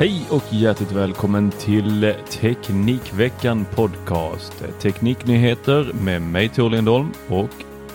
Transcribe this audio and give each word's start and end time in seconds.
Hej 0.00 0.26
och 0.30 0.42
hjärtligt 0.50 0.92
välkommen 0.92 1.50
till 1.50 2.14
Teknikveckan 2.30 3.66
Podcast. 3.74 4.64
Tekniknyheter 4.80 5.92
med 5.92 6.22
mig 6.22 6.48
Tor 6.48 6.70
Lindholm 6.70 7.12
och 7.28 7.50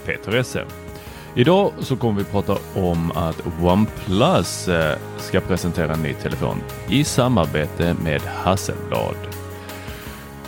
Peter 0.05 0.35
Esse. 0.35 0.65
Idag 1.35 1.71
så 1.79 1.95
kommer 1.95 2.19
vi 2.19 2.23
prata 2.23 2.57
om 2.75 3.11
att 3.11 3.43
OnePlus 3.61 4.67
eh, 4.67 4.97
ska 5.17 5.39
presentera 5.39 5.93
en 5.93 6.01
ny 6.01 6.13
telefon 6.13 6.57
i 6.89 7.03
samarbete 7.03 7.95
med 8.03 8.21
Hasselblad. 8.21 9.17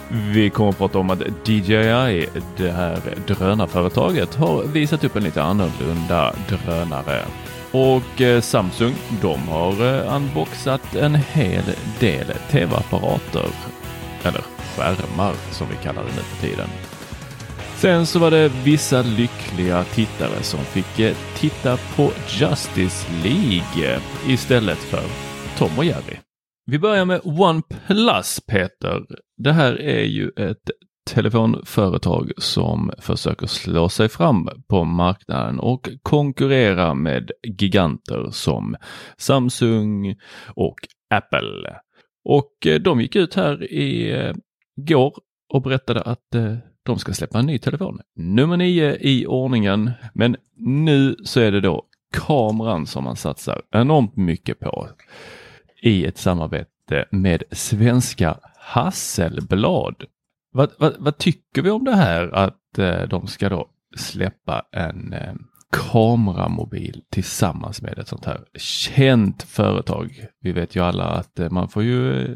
Vi 0.09 0.49
kommer 0.49 0.69
att 0.69 0.77
prata 0.77 0.99
om 0.99 1.09
att 1.09 1.47
DJI, 1.47 2.27
det 2.57 2.71
här 2.71 2.99
drönarföretaget, 3.27 4.35
har 4.35 4.63
visat 4.63 5.03
upp 5.03 5.15
en 5.15 5.23
lite 5.23 5.43
annorlunda 5.43 6.35
drönare. 6.49 7.25
Och 7.71 8.21
eh, 8.21 8.41
Samsung, 8.41 8.93
de 9.21 9.39
har 9.47 9.71
eh, 9.71 10.15
unboxat 10.15 10.95
en 10.95 11.15
hel 11.15 11.63
del 11.99 12.27
tv-apparater. 12.49 13.49
Eller 14.23 14.41
skärmar 14.75 15.33
som 15.51 15.67
vi 15.69 15.75
kallar 15.83 16.01
det 16.03 16.15
nu 16.15 16.21
för 16.21 16.47
tiden. 16.47 16.67
Sen 17.75 18.05
så 18.05 18.19
var 18.19 18.31
det 18.31 18.51
vissa 18.63 19.01
lyckliga 19.01 19.83
tittare 19.83 20.43
som 20.43 20.59
fick 20.59 20.99
eh, 20.99 21.15
titta 21.35 21.77
på 21.95 22.11
Justice 22.27 23.07
League 23.23 23.93
eh, 23.93 24.01
istället 24.27 24.77
för 24.77 25.03
Tom 25.57 25.77
och 25.77 25.85
Jerry. 25.85 26.17
Vi 26.65 26.79
börjar 26.79 27.05
med 27.05 27.21
OnePlus 27.23 28.39
Peter. 28.47 29.01
Det 29.37 29.51
här 29.51 29.81
är 29.81 30.03
ju 30.03 30.29
ett 30.29 30.71
telefonföretag 31.07 32.31
som 32.37 32.91
försöker 32.97 33.47
slå 33.47 33.89
sig 33.89 34.09
fram 34.09 34.49
på 34.67 34.83
marknaden 34.83 35.59
och 35.59 35.89
konkurrera 36.01 36.93
med 36.93 37.31
giganter 37.43 38.27
som 38.31 38.75
Samsung 39.17 40.15
och 40.47 40.75
Apple. 41.09 41.75
Och 42.25 42.67
eh, 42.67 42.79
de 42.79 43.01
gick 43.01 43.15
ut 43.15 43.35
här 43.35 43.71
i 43.71 44.11
eh, 44.11 44.33
går 44.75 45.13
och 45.53 45.61
berättade 45.61 46.01
att 46.01 46.35
eh, 46.35 46.55
de 46.83 46.99
ska 46.99 47.13
släppa 47.13 47.39
en 47.39 47.45
ny 47.45 47.59
telefon. 47.59 48.01
Nummer 48.15 48.57
nio 48.57 48.97
i 48.99 49.27
ordningen. 49.27 49.91
Men 50.13 50.35
nu 50.57 51.15
så 51.23 51.39
är 51.39 51.51
det 51.51 51.61
då 51.61 51.83
kameran 52.13 52.85
som 52.85 53.03
man 53.03 53.15
satsar 53.15 53.61
enormt 53.71 54.15
mycket 54.15 54.59
på 54.59 54.87
i 55.81 56.05
ett 56.05 56.17
samarbete 56.17 57.05
med 57.11 57.43
svenska 57.51 58.37
Hasselblad. 58.57 60.05
Vad, 60.57 60.71
vad, 60.77 60.95
vad, 60.99 61.17
tycker 61.17 61.61
vi 61.61 61.69
om 61.69 61.83
det 61.83 61.95
här 61.95 62.35
att 62.35 62.77
eh, 62.77 63.01
de 63.01 63.27
ska 63.27 63.49
då 63.49 63.67
släppa 63.97 64.65
en 64.71 65.13
eh, 65.13 65.33
kameramobil 65.71 67.01
tillsammans 67.11 67.81
med 67.81 67.99
ett 67.99 68.07
sånt 68.07 68.25
här 68.25 68.41
känt 68.59 69.43
företag? 69.43 70.25
Vi 70.41 70.51
vet 70.51 70.75
ju 70.75 70.83
alla 70.83 71.03
att 71.03 71.39
eh, 71.39 71.49
man 71.49 71.69
får 71.69 71.83
ju 71.83 72.25
eh, 72.25 72.35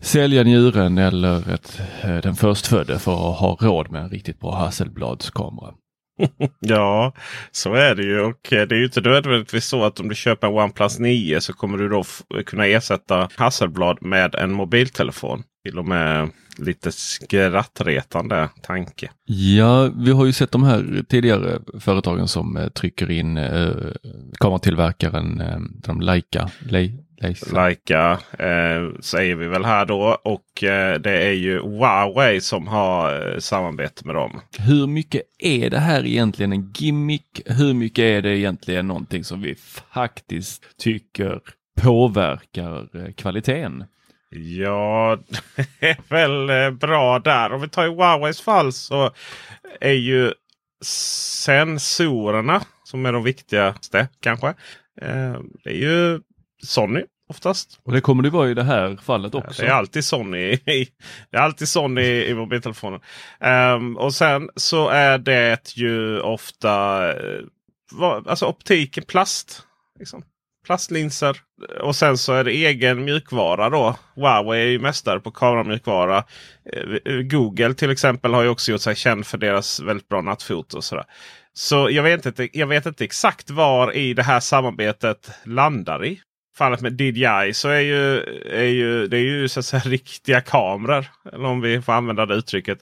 sälja 0.00 0.42
njuren 0.42 0.98
eller 0.98 1.50
ett, 1.54 1.80
eh, 2.02 2.16
den 2.16 2.34
förstfödde 2.34 2.98
för 2.98 3.30
att 3.30 3.38
ha 3.38 3.56
råd 3.60 3.90
med 3.90 4.02
en 4.02 4.10
riktigt 4.10 4.40
bra 4.40 4.54
Hasselbladskamera. 4.54 5.74
ja, 6.60 7.12
så 7.50 7.74
är 7.74 7.94
det 7.94 8.02
ju. 8.02 8.20
Och 8.20 8.52
eh, 8.52 8.66
det 8.66 8.74
är 8.74 8.78
ju 8.78 8.84
inte 8.84 9.00
nödvändigtvis 9.00 9.66
så 9.66 9.84
att 9.84 10.00
om 10.00 10.08
du 10.08 10.14
köper 10.14 10.46
en 10.46 10.54
OnePlus 10.54 10.98
9 10.98 11.40
så 11.40 11.52
kommer 11.52 11.78
du 11.78 11.88
då 11.88 12.04
kunna 12.46 12.66
ersätta 12.66 13.28
Hasselblad 13.36 14.02
med 14.02 14.34
en 14.34 14.52
mobiltelefon. 14.52 15.42
Till 15.66 15.78
och 15.78 15.86
med 15.86 16.30
lite 16.58 16.92
skrattretande 16.92 18.48
tanke. 18.62 19.10
Ja, 19.24 19.90
vi 19.96 20.10
har 20.10 20.26
ju 20.26 20.32
sett 20.32 20.50
de 20.50 20.62
här 20.62 21.04
tidigare 21.08 21.58
företagen 21.80 22.28
som 22.28 22.56
eh, 22.56 22.68
trycker 22.68 23.10
in 23.10 23.36
eh, 23.36 23.70
kameratillverkaren 24.38 25.40
eh, 25.40 25.58
de 25.60 26.00
Leica. 26.00 26.50
Le 26.60 26.92
Leica 27.52 28.12
eh, 28.38 29.00
säger 29.00 29.36
vi 29.36 29.46
väl 29.46 29.64
här 29.64 29.86
då. 29.86 30.18
Och 30.24 30.64
eh, 30.64 31.00
det 31.00 31.26
är 31.26 31.32
ju 31.32 31.60
Huawei 31.60 32.40
som 32.40 32.66
har 32.68 33.32
eh, 33.32 33.38
samarbete 33.38 34.06
med 34.06 34.14
dem. 34.14 34.40
Hur 34.58 34.86
mycket 34.86 35.22
är 35.38 35.70
det 35.70 35.78
här 35.78 36.06
egentligen 36.06 36.52
en 36.52 36.72
gimmick? 36.76 37.40
Hur 37.46 37.74
mycket 37.74 38.02
är 38.02 38.22
det 38.22 38.38
egentligen 38.38 38.88
någonting 38.88 39.24
som 39.24 39.40
vi 39.42 39.54
faktiskt 39.92 40.62
tycker 40.78 41.40
påverkar 41.80 42.88
eh, 42.96 43.12
kvaliteten? 43.12 43.84
Ja, 44.30 45.18
det 45.80 45.88
är 45.88 45.96
väl 46.08 46.50
eh, 46.50 46.70
bra 46.70 47.18
där. 47.18 47.52
Om 47.52 47.60
vi 47.60 47.68
tar 47.68 47.84
i 47.86 47.88
Huaweis 47.88 48.40
fall 48.40 48.72
så 48.72 49.10
är 49.80 49.92
ju 49.92 50.32
sensorerna 50.84 52.62
som 52.84 53.06
är 53.06 53.12
de 53.12 53.24
viktigaste 53.24 54.08
kanske. 54.20 54.48
Eh, 55.00 55.40
det 55.64 55.70
är 55.70 55.78
ju 55.78 56.20
Sony 56.62 57.02
oftast. 57.28 57.80
Och 57.82 57.92
det 57.92 58.00
kommer 58.00 58.22
det 58.22 58.30
vara 58.30 58.50
i 58.50 58.54
det 58.54 58.62
här 58.62 58.96
fallet 58.96 59.34
också. 59.34 59.62
Det 59.62 59.68
är 59.68 59.72
alltid 59.72 60.04
Sony, 60.04 60.56
det 61.30 61.36
är 61.36 61.38
alltid 61.38 61.68
Sony 61.68 62.02
i 62.02 62.34
mobiltelefonen. 62.34 63.00
Um, 63.40 63.96
och 63.96 64.14
sen 64.14 64.50
så 64.56 64.88
är 64.88 65.18
det 65.18 65.76
ju 65.76 66.20
ofta 66.20 67.04
alltså 68.26 68.46
optiken 68.46 69.04
plast. 69.04 69.62
Liksom 69.98 70.24
plastlinser. 70.66 71.36
Och 71.80 71.96
sen 71.96 72.18
så 72.18 72.32
är 72.32 72.44
det 72.44 72.52
egen 72.52 73.04
mjukvara 73.04 73.70
då. 73.70 73.96
Huawei 74.14 74.62
är 74.62 74.66
ju 74.66 74.78
mästare 74.78 75.20
på 75.20 75.30
kameramjukvara. 75.30 76.24
Eh, 77.04 77.12
Google 77.22 77.74
till 77.74 77.90
exempel 77.90 78.34
har 78.34 78.42
ju 78.42 78.48
också 78.48 78.72
gjort 78.72 78.80
sig 78.80 78.96
känd 78.96 79.26
för 79.26 79.38
deras 79.38 79.80
väldigt 79.80 80.08
bra 80.08 80.20
nattfoto. 80.20 80.76
Och 80.76 80.84
sådär. 80.84 81.04
Så 81.52 81.90
jag 81.90 82.02
vet, 82.02 82.26
inte, 82.26 82.48
jag 82.52 82.66
vet 82.66 82.86
inte 82.86 83.04
exakt 83.04 83.50
var 83.50 83.92
i 83.92 84.14
det 84.14 84.22
här 84.22 84.40
samarbetet 84.40 85.30
landar 85.44 86.04
i. 86.04 86.20
Fallet 86.56 86.80
med 86.80 87.00
DJI 87.00 87.54
så 87.54 87.68
är 87.68 87.80
ju, 87.80 88.18
är 88.50 88.64
ju 88.64 89.06
det 89.06 89.16
är 89.16 89.22
ju 89.22 89.48
så 89.48 89.60
att 89.60 89.66
säga 89.66 89.82
riktiga 89.84 90.40
kameror. 90.40 91.06
Eller 91.32 91.44
om 91.44 91.60
vi 91.60 91.82
får 91.82 91.92
använda 91.92 92.26
det 92.26 92.34
uttrycket. 92.34 92.78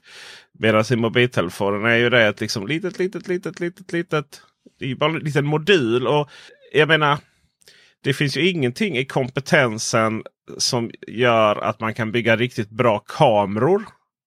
Medan 0.58 0.84
i 0.90 0.96
mobiltelefonen 0.96 1.84
är 1.84 1.96
ju 1.96 2.10
det 2.10 2.26
ett 2.26 2.40
liksom 2.40 2.66
litet, 2.66 2.98
litet, 2.98 3.28
litet, 3.28 3.60
litet, 3.60 3.92
litet. 3.92 4.40
Det 4.78 4.90
är 4.90 4.94
bara 4.94 5.10
en 5.10 5.18
liten 5.18 5.46
modul. 5.46 6.06
Och 6.06 6.30
jag 6.72 6.88
menar 6.88 7.18
det 8.04 8.14
finns 8.14 8.36
ju 8.36 8.50
ingenting 8.50 8.96
i 8.96 9.04
kompetensen 9.04 10.22
som 10.58 10.90
gör 11.08 11.56
att 11.56 11.80
man 11.80 11.94
kan 11.94 12.12
bygga 12.12 12.36
riktigt 12.36 12.70
bra 12.70 12.98
kameror. 12.98 13.82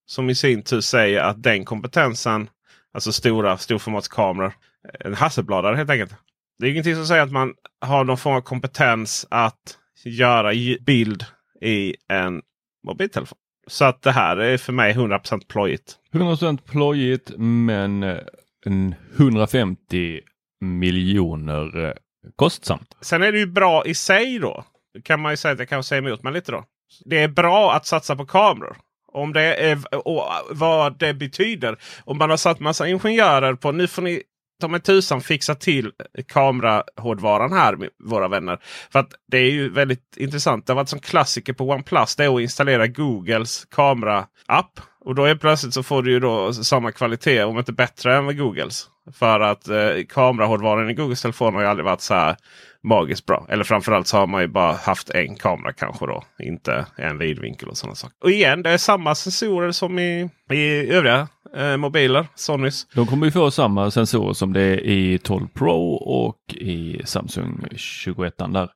Som 0.06 0.30
i 0.30 0.36
sin 0.36 0.64
tur 0.64 0.82
säger 0.82 1.22
att 1.22 1.44
den 1.44 1.66
kompetensen, 1.66 2.50
alltså 2.94 3.12
stora 3.12 3.58
storformatskameror, 3.58 4.54
en 5.00 5.14
hasselbladare 5.14 5.76
helt 5.76 5.90
enkelt. 5.90 6.16
Det 6.60 6.68
är 6.68 6.72
ingenting 6.72 6.96
som 6.96 7.06
säger 7.06 7.24
att 7.24 7.32
man 7.32 7.54
har 7.82 8.04
någon 8.04 8.18
form 8.18 8.36
av 8.36 8.42
kompetens 8.42 9.28
att 9.30 9.78
göra 10.06 10.52
bild 10.86 11.26
i 11.62 11.96
en 12.08 12.42
mobiltelefon. 12.88 13.38
Så 13.68 13.86
att 13.86 14.02
det 14.02 14.12
här 14.12 14.38
är 14.38 14.58
för 14.58 14.74
mig 14.74 14.94
100% 14.94 15.48
plojigt. 15.48 15.98
100% 16.14 16.58
plojigt 16.58 17.32
men 17.38 18.04
eh, 18.04 18.18
en 18.66 18.96
150 19.18 20.22
miljoner 20.62 21.86
eh, 21.86 21.94
kostsamt. 22.36 22.98
Sen 23.02 23.24
är 23.24 23.32
det 23.32 23.40
ju 23.40 23.48
bra 23.48 23.86
i 23.86 23.96
sig 23.96 24.40
då. 24.40 24.64
kan 25.04 25.22
man 25.22 25.34
ju 25.34 25.38
säga 25.38 25.52
att 25.54 25.60
jag 25.60 25.70
kan 25.70 25.84
säga 25.84 26.00
emot 26.00 26.24
mig 26.24 26.34
lite 26.34 26.52
då. 26.52 26.64
Det 27.06 27.24
är 27.24 27.28
bra 27.28 27.74
att 27.74 27.86
satsa 27.86 28.16
på 28.16 28.26
kameror. 28.26 28.78
Om 29.14 29.34
det 29.34 29.56
är, 29.56 30.08
och 30.08 30.24
vad 30.50 31.00
det 31.00 31.14
betyder. 31.14 31.78
Om 32.06 32.18
man 32.18 32.30
har 32.30 32.38
satt 32.38 32.60
massa 32.60 32.88
ingenjörer 32.88 33.54
på 33.54 33.72
nu 33.72 33.88
får 33.88 34.02
ni 34.02 34.24
ta 34.62 34.68
mig 34.68 34.82
tusan 34.82 35.22
fixa 35.22 35.56
till 35.56 35.92
kamerahårdvaran 36.28 37.54
här 37.54 37.90
våra 38.04 38.28
vänner. 38.28 38.60
För 38.92 39.00
att 39.00 39.12
det 39.32 39.38
är 39.38 39.52
ju 39.52 39.70
väldigt 39.70 40.18
intressant. 40.18 40.66
Det 40.66 40.74
har 40.74 40.76
varit 40.76 40.90
som 40.90 41.00
klassiker 41.00 41.54
på 41.54 41.70
OnePlus. 41.70 42.16
Det 42.16 42.26
är 42.26 42.36
att 42.36 42.42
installera 42.42 42.88
Googles 42.88 43.66
kamera-app. 43.66 44.80
Och 45.00 45.16
då 45.16 45.26
är 45.26 45.36
plötsligt 45.36 45.74
så 45.74 45.84
får 45.84 46.04
du 46.04 46.12
ju 46.12 46.20
då 46.20 46.54
samma 46.54 46.92
kvalitet 46.92 47.44
om 47.44 47.58
inte 47.58 47.74
bättre 47.74 48.18
än 48.18 48.26
med 48.26 48.38
Googles. 48.38 48.90
För 49.14 49.40
att 49.40 49.68
eh, 49.68 49.78
kamerahårdvaran 50.10 50.90
i 50.90 50.94
Googles 50.94 51.22
telefon 51.22 51.54
har 51.54 51.62
ju 51.62 51.68
aldrig 51.68 51.86
varit 51.86 52.02
så 52.02 52.14
här 52.14 52.36
magiskt 52.84 53.26
bra. 53.26 53.46
Eller 53.50 53.64
framförallt 53.64 54.08
så 54.08 54.18
har 54.18 54.28
man 54.28 54.42
ju 54.42 54.48
bara 54.48 54.74
haft 54.74 55.10
en 55.10 55.36
kamera 55.36 55.74
kanske 55.74 56.06
då. 56.06 56.24
Inte 56.40 56.86
en 56.96 57.18
vidvinkel 57.18 57.70
och 57.70 57.78
sådana 57.78 57.96
saker. 57.96 58.16
Och 58.24 58.32
igen, 58.32 58.64
det 58.64 58.70
är 58.70 58.78
samma 58.78 59.16
sensorer 59.16 59.72
som 59.72 60.00
i, 60.00 60.30
i 60.52 60.90
övriga 60.90 61.28
eh, 61.56 61.78
mobiler. 61.78 62.28
Sonys. 62.36 62.88
De 62.96 63.08
kommer 63.08 63.26
ju 63.26 63.32
få 63.32 63.52
samma 63.52 63.92
sensorer 63.92 64.34
som 64.34 64.54
det 64.54 64.62
är 64.62 64.80
i 64.80 65.18
12 65.18 65.48
Pro 65.48 65.94
och 65.94 66.54
i 66.54 67.02
Samsung 67.06 67.66
21 67.76 68.38
där. 68.38 68.70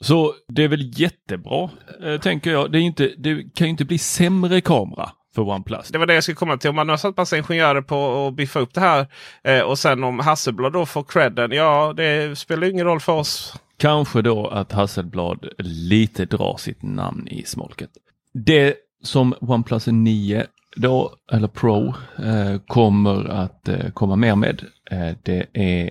Så 0.00 0.34
det 0.48 0.64
är 0.64 0.68
väl 0.68 1.00
jättebra, 1.00 1.70
eh, 2.04 2.20
tänker 2.20 2.50
jag. 2.50 2.72
Det, 2.72 2.78
är 2.78 2.82
inte, 2.82 3.12
det 3.18 3.54
kan 3.54 3.66
ju 3.66 3.70
inte 3.70 3.84
bli 3.84 3.98
sämre 3.98 4.60
kamera 4.60 5.10
för 5.36 5.48
OnePlus. 5.48 5.88
Det 5.88 5.98
var 5.98 6.06
det 6.06 6.14
jag 6.14 6.22
skulle 6.22 6.36
komma 6.36 6.56
till. 6.56 6.70
Om 6.70 6.76
man 6.76 6.88
har 6.88 6.96
satt 6.96 7.16
massa 7.16 7.36
ingenjörer 7.36 7.80
på 7.80 8.26
att 8.26 8.34
biffa 8.34 8.60
upp 8.60 8.74
det 8.74 8.80
här 8.80 9.06
eh, 9.44 9.60
och 9.60 9.78
sen 9.78 10.04
om 10.04 10.18
Hasselblad 10.18 10.72
då 10.72 10.86
får 10.86 11.02
credden. 11.02 11.52
Ja, 11.52 11.92
det 11.96 12.38
spelar 12.38 12.66
ingen 12.70 12.86
roll 12.86 13.00
för 13.00 13.12
oss. 13.12 13.54
Kanske 13.76 14.22
då 14.22 14.46
att 14.46 14.72
Hasselblad 14.72 15.48
lite 15.58 16.24
drar 16.24 16.56
sitt 16.56 16.82
namn 16.82 17.28
i 17.28 17.42
smolket. 17.42 17.90
Det 18.32 18.74
som 19.02 19.34
OnePlus 19.40 19.86
9 19.86 20.46
då, 20.76 21.14
eller 21.32 21.48
Pro, 21.48 21.94
eh, 22.18 22.60
kommer 22.66 23.28
att 23.30 23.68
eh, 23.68 23.90
komma 23.90 24.16
mer 24.16 24.36
med. 24.36 24.64
Eh, 24.90 25.16
det 25.22 25.46
är 25.52 25.90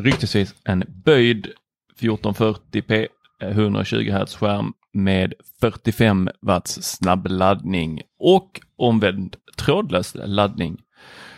ryktesvis 0.00 0.54
en 0.64 0.84
böjd 1.04 1.48
1440p 2.00 3.06
120 3.40 4.10
Hz 4.10 4.36
skärm 4.36 4.72
med 4.94 5.34
45 5.60 6.28
watts 6.42 6.82
snabbladdning 6.82 8.02
och 8.18 8.60
omvänd 8.76 9.36
trådlös 9.56 10.16
laddning. 10.24 10.78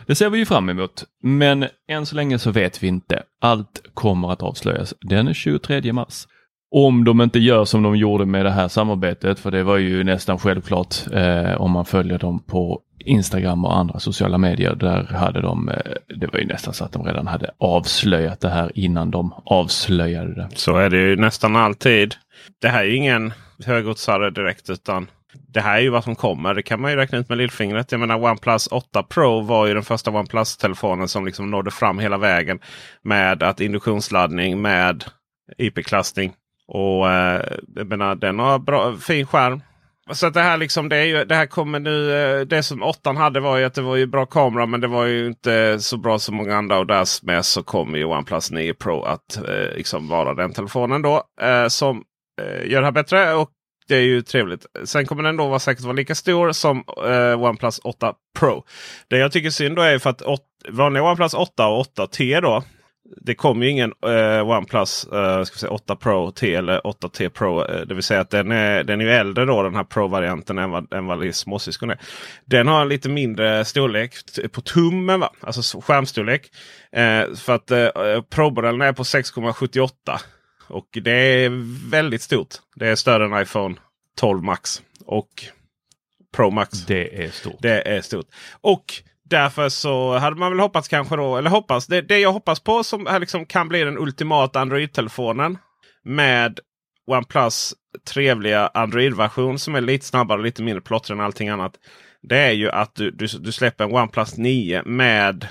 Det 0.07 0.15
ser 0.15 0.31
vi 0.31 0.39
ju 0.39 0.47
fram 0.47 0.69
emot, 0.69 1.05
men 1.23 1.67
än 1.89 2.07
så 2.07 2.17
länge 2.17 2.39
så 2.39 2.51
vet 2.51 2.83
vi 2.83 2.87
inte. 2.87 3.23
Allt 3.41 3.83
kommer 3.95 4.33
att 4.33 4.43
avslöjas 4.43 4.95
den 5.01 5.35
23 5.35 5.93
mars. 5.93 6.27
Om 6.71 7.05
de 7.05 7.21
inte 7.21 7.39
gör 7.39 7.65
som 7.65 7.83
de 7.83 7.97
gjorde 7.97 8.27
med 8.27 8.45
det 8.45 8.51
här 8.51 8.69
samarbetet, 8.69 9.39
för 9.39 9.51
det 9.51 9.63
var 9.63 9.77
ju 9.77 10.05
nästan 10.05 10.39
självklart 10.39 10.95
eh, 11.13 11.61
om 11.61 11.71
man 11.71 11.85
följer 11.85 12.19
dem 12.19 12.43
på 12.47 12.81
Instagram 12.99 13.65
och 13.65 13.77
andra 13.77 13.99
sociala 13.99 14.39
medier. 14.39 14.75
Där 14.75 15.05
hade 15.05 15.41
de, 15.41 15.69
eh, 15.69 15.77
det 16.21 16.27
var 16.33 16.39
ju 16.39 16.47
nästan 16.47 16.75
så 16.75 16.85
att 16.85 16.93
de 16.93 17.05
redan 17.05 17.27
hade 17.27 17.51
avslöjat 17.59 18.41
det 18.41 18.49
här 18.49 18.73
innan 18.75 19.11
de 19.11 19.35
avslöjade 19.45 20.35
det. 20.35 20.49
Så 20.55 20.77
är 20.77 20.91
det 20.91 20.97
ju 20.97 21.17
nästan 21.17 21.57
alltid. 21.57 22.15
Det 22.63 22.69
här 22.69 22.81
är 22.81 22.89
ju 22.89 22.97
ingen 22.97 23.33
högoddsare 23.65 24.31
direkt 24.31 24.71
utan 24.71 25.07
det 25.49 25.61
här 25.61 25.77
är 25.77 25.81
ju 25.81 25.91
vad 25.91 26.05
som 26.05 26.15
kommer. 26.15 26.55
Det 26.55 26.63
kan 26.63 26.81
man 26.81 26.91
ju 26.91 26.97
räkna 26.97 27.19
ut 27.19 27.29
med 27.29 27.39
lillfingret. 27.39 27.93
Jag 27.93 28.01
menar 28.01 28.25
OnePlus 28.25 28.67
8 28.67 29.03
Pro 29.03 29.41
var 29.41 29.67
ju 29.67 29.75
den 29.75 29.83
första 29.83 30.11
OnePlus-telefonen 30.11 31.09
som 31.09 31.27
liksom 31.27 31.51
nådde 31.51 31.71
fram 31.71 31.99
hela 31.99 32.19
vägen. 32.19 32.59
Med 33.03 33.43
att 33.43 33.61
induktionsladdning 33.61 34.63
med 34.63 35.05
IP-klassning. 35.59 36.33
Och 36.69 37.11
eh, 37.11 37.43
jag 37.75 37.87
menar, 37.87 38.15
den 38.15 38.39
har 38.39 38.59
bra, 38.59 38.97
fin 38.97 39.27
skärm. 39.27 39.63
Så 40.13 40.27
att 40.27 40.35
det 40.35 40.41
här 40.41 40.57
liksom, 40.57 40.89
det, 40.89 40.97
är 40.97 41.05
ju, 41.05 41.25
det 41.25 41.35
här 41.35 41.47
kommer 41.47 41.81
nu. 41.81 42.13
Eh, 42.13 42.41
det 42.41 42.63
som 42.63 42.83
8 42.83 43.13
hade 43.13 43.41
var 43.41 43.57
ju 43.57 43.65
att 43.65 43.75
det 43.75 43.83
var 43.83 43.97
ju 43.97 44.07
bra 44.07 44.27
kamera 44.27 44.67
men 44.67 44.81
det 44.81 44.87
var 44.87 45.05
ju 45.05 45.27
inte 45.27 45.79
så 45.81 45.97
bra 45.97 46.19
som 46.19 46.37
många 46.37 46.57
andra. 46.57 46.79
Och 46.79 46.87
därmed 46.87 47.45
så 47.45 47.63
kommer 47.63 47.99
ju 47.99 48.05
OnePlus 48.05 48.51
9 48.51 48.75
Pro 48.75 49.03
att 49.03 49.37
eh, 49.37 49.77
liksom 49.77 50.09
vara 50.09 50.35
den 50.35 50.53
telefonen 50.53 51.03
då. 51.03 51.23
Eh, 51.41 51.69
som 51.69 52.05
eh, 52.41 52.71
gör 52.71 52.81
det 52.81 52.87
här 52.87 52.93
bättre. 52.93 53.35
Och 53.35 53.51
det 53.89 53.97
är 53.97 54.03
ju 54.03 54.23
trevligt. 54.23 54.67
Sen 54.85 55.07
kommer 55.07 55.23
den 55.23 55.37
då 55.37 55.49
vara 55.49 55.59
säkert 55.59 55.85
vara 55.85 55.93
lika 55.93 56.15
stor 56.15 56.53
som 56.53 56.85
eh, 57.07 57.43
OnePlus 57.43 57.79
8 57.79 58.15
Pro. 58.39 58.65
Det 59.09 59.19
jag 59.19 59.33
tycker 59.33 59.51
synd 59.51 59.77
då 59.77 59.83
är 59.83 59.99
för 59.99 60.11
att 60.11 60.23
vanliga 60.69 61.03
OnePlus 61.03 61.35
8 61.35 61.67
och 61.67 61.87
8T 61.87 62.41
då 62.41 62.63
det 63.17 63.35
kommer 63.35 63.67
ju 63.67 63.73
ingen 63.73 63.93
eh, 64.07 64.49
OnePlus 64.49 65.05
eh, 65.05 65.43
ska 65.43 65.59
säga 65.59 65.71
8 65.71 65.97
Pro 65.97 66.31
T 66.31 66.55
eller 66.55 66.81
8T 66.81 67.29
Pro. 67.29 67.65
Eh, 67.65 67.87
det 67.87 67.95
vill 67.95 68.03
säga 68.03 68.21
att 68.21 68.31
den 68.31 68.53
är, 68.53 68.85
den 68.85 69.01
är 69.01 69.07
äldre 69.07 69.45
då 69.45 69.63
den 69.63 69.75
här 69.75 69.85
Pro-varianten 69.85 70.59
än 70.59 70.71
vad, 70.71 70.93
än 70.93 71.07
vad 71.07 71.35
småsyskon 71.35 71.91
är. 71.91 71.99
Den 72.45 72.69
har 72.69 72.83
en 72.83 72.89
lite 72.89 73.09
mindre 73.09 73.65
storlek 73.65 74.15
på 74.53 74.61
tummen, 74.61 75.21
va? 75.21 75.31
alltså 75.41 75.81
skärmstorlek. 75.81 76.51
Eh, 76.93 77.35
för 77.35 77.55
att 77.55 77.71
eh, 77.71 77.89
Pro-modellen 78.31 78.81
är 78.81 78.93
på 78.93 79.03
6,78. 79.03 79.89
Och 80.69 80.89
det 80.93 81.45
är 81.45 81.51
väldigt 81.91 82.23
stort. 82.23 82.55
Det 82.75 82.89
är 82.89 82.97
större 82.97 83.25
än 83.25 83.43
iPhone 83.43 83.75
12 84.17 84.43
Max. 84.43 84.83
Och 85.05 85.29
Pro 86.37 86.51
Max. 86.51 86.87
Det 86.87 87.25
är 87.25 87.31
stort. 87.31 87.57
Det 87.59 87.89
är 87.89 88.01
stort. 88.01 88.27
Och 88.61 89.03
Därför 89.29 89.69
så 89.69 90.19
hade 90.19 90.37
man 90.37 90.51
väl 90.51 90.61
hoppats 90.61 90.89
kanske 90.89 91.17
då, 91.17 91.37
eller 91.37 91.51
hoppas, 91.51 91.87
det, 91.87 92.01
det 92.01 92.19
jag 92.19 92.33
hoppas 92.33 92.61
på 92.61 92.85
som 92.85 93.07
här 93.07 93.21
liksom 93.21 93.47
kan 93.47 93.69
bli 93.69 93.85
den 93.85 93.99
ultimata 93.99 94.61
Android-telefonen. 94.61 95.59
Med 96.05 96.61
OnePlus 97.07 97.75
trevliga 98.09 98.71
Android-version 98.75 99.59
som 99.59 99.75
är 99.75 99.81
lite 99.81 100.05
snabbare 100.05 100.39
och 100.39 100.45
lite 100.45 100.63
mindre 100.63 100.81
plottrig 100.81 101.17
än 101.17 101.25
allting 101.25 101.49
annat. 101.49 101.73
Det 102.23 102.39
är 102.39 102.53
ju 102.53 102.71
att 102.71 102.95
du, 102.95 103.11
du, 103.11 103.27
du 103.27 103.53
släpper 103.53 103.85
en 103.85 103.93
OnePlus 103.93 104.37
9 104.37 104.83
med 104.83 105.49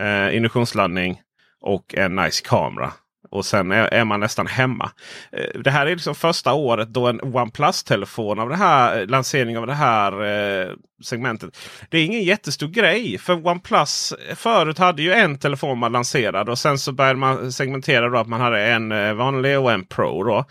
eh, 0.00 0.36
induktionsladdning 0.36 1.20
och 1.60 1.94
en 1.94 2.16
nice 2.16 2.44
kamera. 2.44 2.92
Och 3.32 3.44
sen 3.44 3.72
är, 3.72 3.84
är, 3.84 4.04
man 4.04 4.20
nästan 4.20 4.46
hemma. 4.46 4.90
Eh, 5.32 5.60
det 5.60 5.70
här 5.70 5.86
är 5.86 5.90
liksom 5.90 6.14
första 6.14 6.52
året 6.52 6.88
då 6.88 7.06
en 7.06 7.20
OnePlus-telefon 7.20 8.38
av 8.38 8.48
det 8.48 8.56
här 8.56 9.00
eh, 9.00 9.06
lanseringen 9.06 9.60
av 9.60 9.66
det 9.66 9.74
här 9.74 10.12
eh, 10.22 10.68
segmentet. 11.04 11.58
Det 11.88 11.98
är 11.98 12.04
ingen 12.04 12.22
jättestor 12.22 12.68
grej. 12.68 13.18
För 13.18 13.46
OnePlus 13.46 14.12
eh, 14.28 14.34
förut 14.34 14.78
hade 14.78 15.02
ju 15.02 15.12
en 15.12 15.38
telefon 15.38 15.78
man 15.78 15.92
lanserade 15.92 16.50
och 16.50 16.58
sen 16.58 16.78
så 16.78 16.92
började 16.92 17.18
man 17.18 17.52
segmentera 17.52 18.08
då 18.08 18.18
att 18.18 18.28
man 18.28 18.40
hade 18.40 18.62
en 18.62 19.16
vanlig 19.16 19.58
och 19.58 19.72
en 19.72 19.84
Pro. 19.84 20.22
Då. 20.22 20.44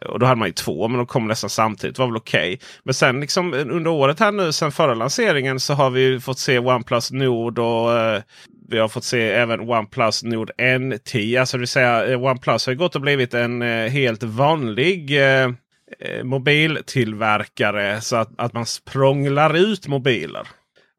Och 0.00 0.18
då 0.18 0.26
hade 0.26 0.38
man 0.38 0.48
ju 0.48 0.52
två 0.52 0.88
men 0.88 0.98
de 0.98 1.06
kom 1.06 1.28
nästan 1.28 1.50
samtidigt. 1.50 1.96
Det 1.96 2.02
var 2.02 2.06
väl 2.06 2.16
okej. 2.16 2.54
Okay. 2.54 2.66
Men 2.84 2.94
sen 2.94 3.20
liksom 3.20 3.54
eh, 3.54 3.60
under 3.60 3.90
året 3.90 4.20
här 4.20 4.32
nu 4.32 4.52
sen 4.52 4.72
förra 4.72 4.94
lanseringen 4.94 5.60
så 5.60 5.74
har 5.74 5.90
vi 5.90 6.20
fått 6.20 6.38
se 6.38 6.58
OnePlus 6.58 7.10
Nord 7.10 7.58
och 7.58 7.98
eh, 7.98 8.22
vi 8.68 8.78
har 8.78 8.88
fått 8.88 9.04
se 9.04 9.30
även 9.30 9.60
OnePlus 9.60 10.22
Nord 10.22 10.50
N10. 10.58 11.40
Alltså 11.40 11.56
det 11.56 11.60
vill 11.60 11.68
säga 11.68 12.06
eh, 12.06 12.22
OnePlus 12.22 12.66
har 12.66 12.74
gått 12.74 12.94
och 12.94 13.00
blivit 13.00 13.34
en 13.34 13.62
eh, 13.62 13.90
helt 13.90 14.22
vanlig 14.22 15.20
eh, 15.20 15.50
eh, 16.00 16.24
mobiltillverkare. 16.24 18.00
Så 18.00 18.16
att, 18.16 18.30
att 18.36 18.52
man 18.52 18.66
språnglar 18.66 19.56
ut 19.56 19.88
mobiler. 19.88 20.48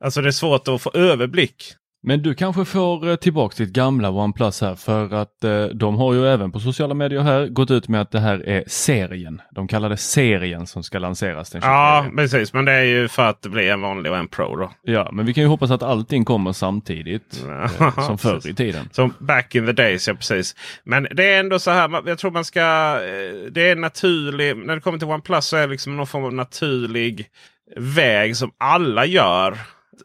Alltså 0.03 0.21
det 0.21 0.29
är 0.29 0.31
svårt 0.31 0.67
att 0.67 0.81
få 0.81 0.91
överblick. 0.93 1.63
Men 2.05 2.21
du 2.21 2.33
kanske 2.33 2.65
får 2.65 3.09
eh, 3.09 3.15
tillbaka 3.15 3.63
ditt 3.63 3.73
gamla 3.73 4.09
OnePlus 4.09 4.61
här 4.61 4.75
för 4.75 5.13
att 5.13 5.43
eh, 5.43 5.65
de 5.65 5.95
har 5.95 6.13
ju 6.13 6.27
även 6.27 6.51
på 6.51 6.59
sociala 6.59 6.93
medier 6.93 7.21
här 7.21 7.47
gått 7.47 7.71
ut 7.71 7.87
med 7.87 8.01
att 8.01 8.11
det 8.11 8.19
här 8.19 8.47
är 8.49 8.63
serien. 8.67 9.41
De 9.51 9.67
kallar 9.67 9.89
det 9.89 9.97
serien 9.97 10.67
som 10.67 10.83
ska 10.83 10.99
lanseras 10.99 11.49
den 11.49 11.61
23. 11.61 11.71
Ja, 11.71 12.05
precis. 12.15 12.53
Men 12.53 12.65
det 12.65 12.71
är 12.71 12.83
ju 12.83 13.07
för 13.07 13.29
att 13.29 13.41
det 13.41 13.49
blir 13.49 13.71
en 13.71 13.81
vanlig 13.81 14.11
och 14.11 14.17
en 14.17 14.27
Pro 14.27 14.55
då. 14.55 14.71
Ja, 14.81 15.09
men 15.11 15.25
vi 15.25 15.33
kan 15.33 15.43
ju 15.43 15.47
hoppas 15.47 15.71
att 15.71 15.83
allting 15.83 16.25
kommer 16.25 16.53
samtidigt 16.53 17.45
eh, 17.79 17.99
som 18.05 18.17
förr 18.17 18.47
i 18.47 18.53
tiden. 18.53 18.89
Som 18.91 19.13
back 19.19 19.55
in 19.55 19.65
the 19.65 19.71
days, 19.71 20.07
ja 20.07 20.13
precis. 20.13 20.55
Men 20.83 21.07
det 21.11 21.33
är 21.33 21.39
ändå 21.39 21.59
så 21.59 21.71
här, 21.71 22.03
jag 22.05 22.17
tror 22.17 22.31
man 22.31 22.45
ska... 22.45 22.61
Eh, 22.61 23.51
det 23.51 23.69
är 23.69 23.75
naturlig, 23.75 24.57
när 24.57 24.75
det 24.75 24.81
kommer 24.81 24.97
till 24.97 25.07
OnePlus 25.07 25.45
så 25.45 25.57
är 25.57 25.61
det 25.61 25.71
liksom 25.71 25.97
någon 25.97 26.07
form 26.07 26.23
av 26.23 26.33
naturlig 26.33 27.27
väg 27.75 28.37
som 28.37 28.51
alla 28.57 29.05
gör 29.05 29.57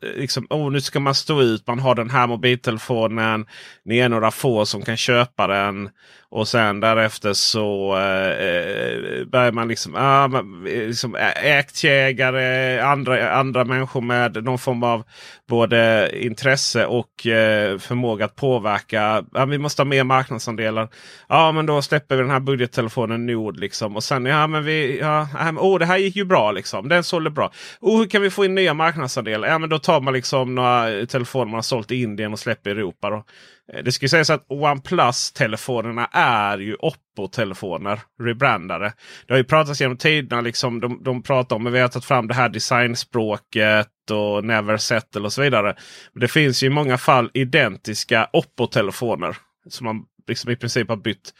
Eh, 0.02 0.20
liksom, 0.20 0.46
oh, 0.50 0.72
nu 0.72 0.80
ska 0.80 1.00
man 1.00 1.14
stå 1.14 1.42
ut. 1.42 1.66
Man 1.66 1.78
har 1.78 1.94
den 1.94 2.10
här 2.10 2.26
mobiltelefonen. 2.26 3.46
Ni 3.84 3.98
är 3.98 4.08
några 4.08 4.30
få 4.30 4.66
som 4.66 4.82
kan 4.82 4.96
köpa 4.96 5.46
den. 5.46 5.90
Och 6.30 6.48
sen 6.48 6.80
därefter 6.80 7.32
så 7.32 7.96
eh, 7.96 8.30
eh, 8.46 9.24
börjar 9.24 9.52
man 9.52 9.68
liksom, 9.68 9.94
ah, 9.96 10.28
man, 10.28 10.66
eh, 10.66 10.86
liksom 10.86 11.16
aktieägare, 11.58 12.80
andra, 12.80 13.32
andra 13.32 13.64
människor 13.64 14.00
med 14.00 14.44
någon 14.44 14.58
form 14.58 14.82
av 14.82 15.04
både 15.48 16.10
intresse 16.14 16.86
och 16.86 17.26
eh, 17.26 17.78
förmåga 17.78 18.24
att 18.24 18.36
påverka. 18.36 19.24
Ah, 19.32 19.44
vi 19.44 19.58
måste 19.58 19.82
ha 19.82 19.84
mer 19.86 20.04
marknadsandelar. 20.04 20.88
Ja, 21.28 21.52
men 21.52 21.66
då 21.66 21.82
släpper 21.82 22.16
vi 22.16 22.22
den 22.22 22.30
här 22.30 22.40
budgettelefonen 22.40 23.26
Nord. 23.26 23.58
Liksom. 23.58 23.96
Och 23.96 24.04
sen, 24.04 24.26
ja 24.26 24.46
men 24.46 24.64
vi, 24.64 24.98
ja, 24.98 25.28
oh, 25.58 25.78
det 25.78 25.86
här 25.86 25.98
gick 25.98 26.16
ju 26.16 26.24
bra 26.24 26.52
liksom. 26.52 26.88
Den 26.88 27.04
sålde 27.04 27.30
bra. 27.30 27.52
Oh, 27.80 27.98
hur 27.98 28.06
kan 28.06 28.22
vi 28.22 28.30
få 28.30 28.44
in 28.44 28.54
nya 28.54 28.74
marknadsandelar? 28.74 29.48
Ja, 29.48 29.58
men 29.58 29.70
då 29.70 29.78
tar 29.78 30.00
man 30.00 30.14
liksom 30.14 30.54
några 30.54 31.06
telefoner 31.06 31.44
man 31.44 31.54
har 31.54 31.62
sålt 31.62 31.90
i 31.90 32.02
Indien 32.02 32.32
och 32.32 32.38
släpper 32.38 32.70
i 32.70 32.72
Europa. 32.72 33.10
Då. 33.10 33.24
Eh, 33.72 33.82
det 33.84 33.92
ska 33.92 34.08
sägas 34.08 34.30
att 34.30 34.46
OnePlus-telefonerna 34.48 36.06
är 36.12 36.58
ju 36.58 36.74
Oppo-telefoner. 36.74 38.00
Rebrandade. 38.22 38.92
Det 39.26 39.32
har 39.32 39.38
ju 39.38 39.44
pratats 39.44 39.80
genom 39.80 39.96
tiderna. 39.96 40.42
Liksom, 40.42 40.80
de, 40.80 41.02
de 41.04 41.22
pratar 41.22 41.56
om 41.56 41.66
att 41.66 41.72
vi 41.72 41.80
har 41.80 41.88
tagit 41.88 42.04
fram 42.04 42.28
det 42.28 42.34
här 42.34 42.48
designspråket 42.48 44.10
och 44.10 44.44
Never 44.44 44.76
Settle 44.76 45.20
och 45.20 45.32
så 45.32 45.42
vidare. 45.42 45.76
Men 46.12 46.20
Det 46.20 46.28
finns 46.28 46.62
ju 46.62 46.66
i 46.66 46.70
många 46.70 46.98
fall 46.98 47.30
identiska 47.34 48.28
Oppo-telefoner. 48.32 49.36
Som 49.68 49.84
man 49.84 50.04
liksom 50.28 50.50
i 50.50 50.56
princip 50.56 50.88
har 50.88 50.96
bytt 50.96 51.34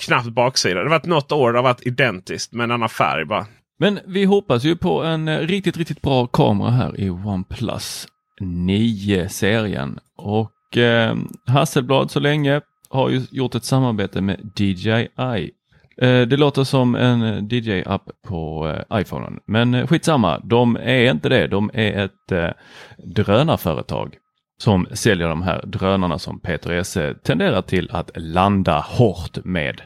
knappt 0.00 0.28
baksida. 0.28 0.74
Det 0.74 0.84
har 0.84 0.90
varit 0.90 1.06
något 1.06 1.32
år 1.32 1.52
det 1.52 1.58
har 1.58 1.62
varit 1.62 1.86
identiskt 1.86 2.52
med 2.52 2.64
en 2.64 2.70
annan 2.70 2.88
färg 2.88 3.24
bara. 3.24 3.46
Men 3.78 3.98
vi 4.06 4.24
hoppas 4.24 4.64
ju 4.64 4.76
på 4.76 5.02
en 5.02 5.28
eh, 5.28 5.38
riktigt, 5.38 5.76
riktigt 5.76 6.02
bra 6.02 6.26
kamera 6.26 6.70
här 6.70 7.00
i 7.00 7.10
OnePlus 7.10 8.08
9-serien. 8.40 9.98
Och 10.16 10.52
eh, 10.76 11.14
Hasselblad 11.46 12.10
så 12.10 12.20
länge 12.20 12.60
har 12.90 13.08
ju 13.08 13.22
gjort 13.30 13.54
ett 13.54 13.64
samarbete 13.64 14.20
med 14.20 14.50
DJI. 14.56 15.50
Eh, 15.96 16.20
det 16.20 16.36
låter 16.36 16.64
som 16.64 16.94
en 16.94 17.22
eh, 17.22 17.44
DJ-app 17.44 18.10
på 18.26 18.68
eh, 18.90 19.00
iPhonen, 19.00 19.40
men 19.46 19.74
eh, 19.74 19.86
skitsamma. 19.86 20.38
De 20.38 20.76
är 20.76 21.10
inte 21.10 21.28
det. 21.28 21.46
De 21.46 21.70
är 21.74 22.04
ett 22.04 22.32
eh, 22.32 22.50
drönarföretag 22.98 24.16
som 24.62 24.86
säljer 24.92 25.28
de 25.28 25.42
här 25.42 25.62
drönarna 25.66 26.18
som 26.18 26.40
Peter 26.40 26.70
Esse 26.70 27.14
tenderar 27.14 27.62
till 27.62 27.90
att 27.90 28.10
landa 28.14 28.80
hårt 28.80 29.44
med. 29.44 29.82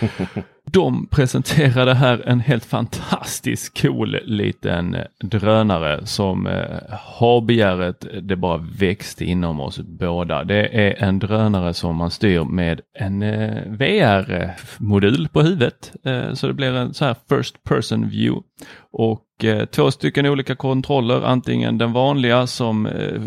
De 0.72 1.06
presenterade 1.06 1.94
här 1.94 2.22
en 2.26 2.40
helt 2.40 2.64
fantastisk 2.64 3.82
cool 3.82 4.18
liten 4.24 4.96
drönare 5.20 6.06
som 6.06 6.46
eh, 6.46 6.64
har 6.90 7.40
begäret 7.40 8.06
det 8.22 8.36
bara 8.36 8.66
växte 8.78 9.24
inom 9.24 9.60
oss 9.60 9.78
båda. 9.78 10.44
Det 10.44 10.86
är 10.86 11.04
en 11.04 11.18
drönare 11.18 11.74
som 11.74 11.96
man 11.96 12.10
styr 12.10 12.44
med 12.44 12.80
en 12.94 13.22
eh, 13.22 13.62
VR-modul 13.66 15.28
på 15.28 15.42
huvudet. 15.42 15.92
Eh, 16.04 16.32
så 16.32 16.46
det 16.46 16.54
blir 16.54 16.74
en 16.74 16.94
så 16.94 17.04
här 17.04 17.16
first 17.28 17.64
person 17.64 18.08
view 18.08 18.46
och 18.92 19.24
Eh, 19.44 19.64
två 19.64 19.90
stycken 19.90 20.26
olika 20.26 20.54
kontroller, 20.54 21.22
antingen 21.22 21.78
den 21.78 21.92
vanliga 21.92 22.46
som 22.46 22.86
eh, 22.86 23.20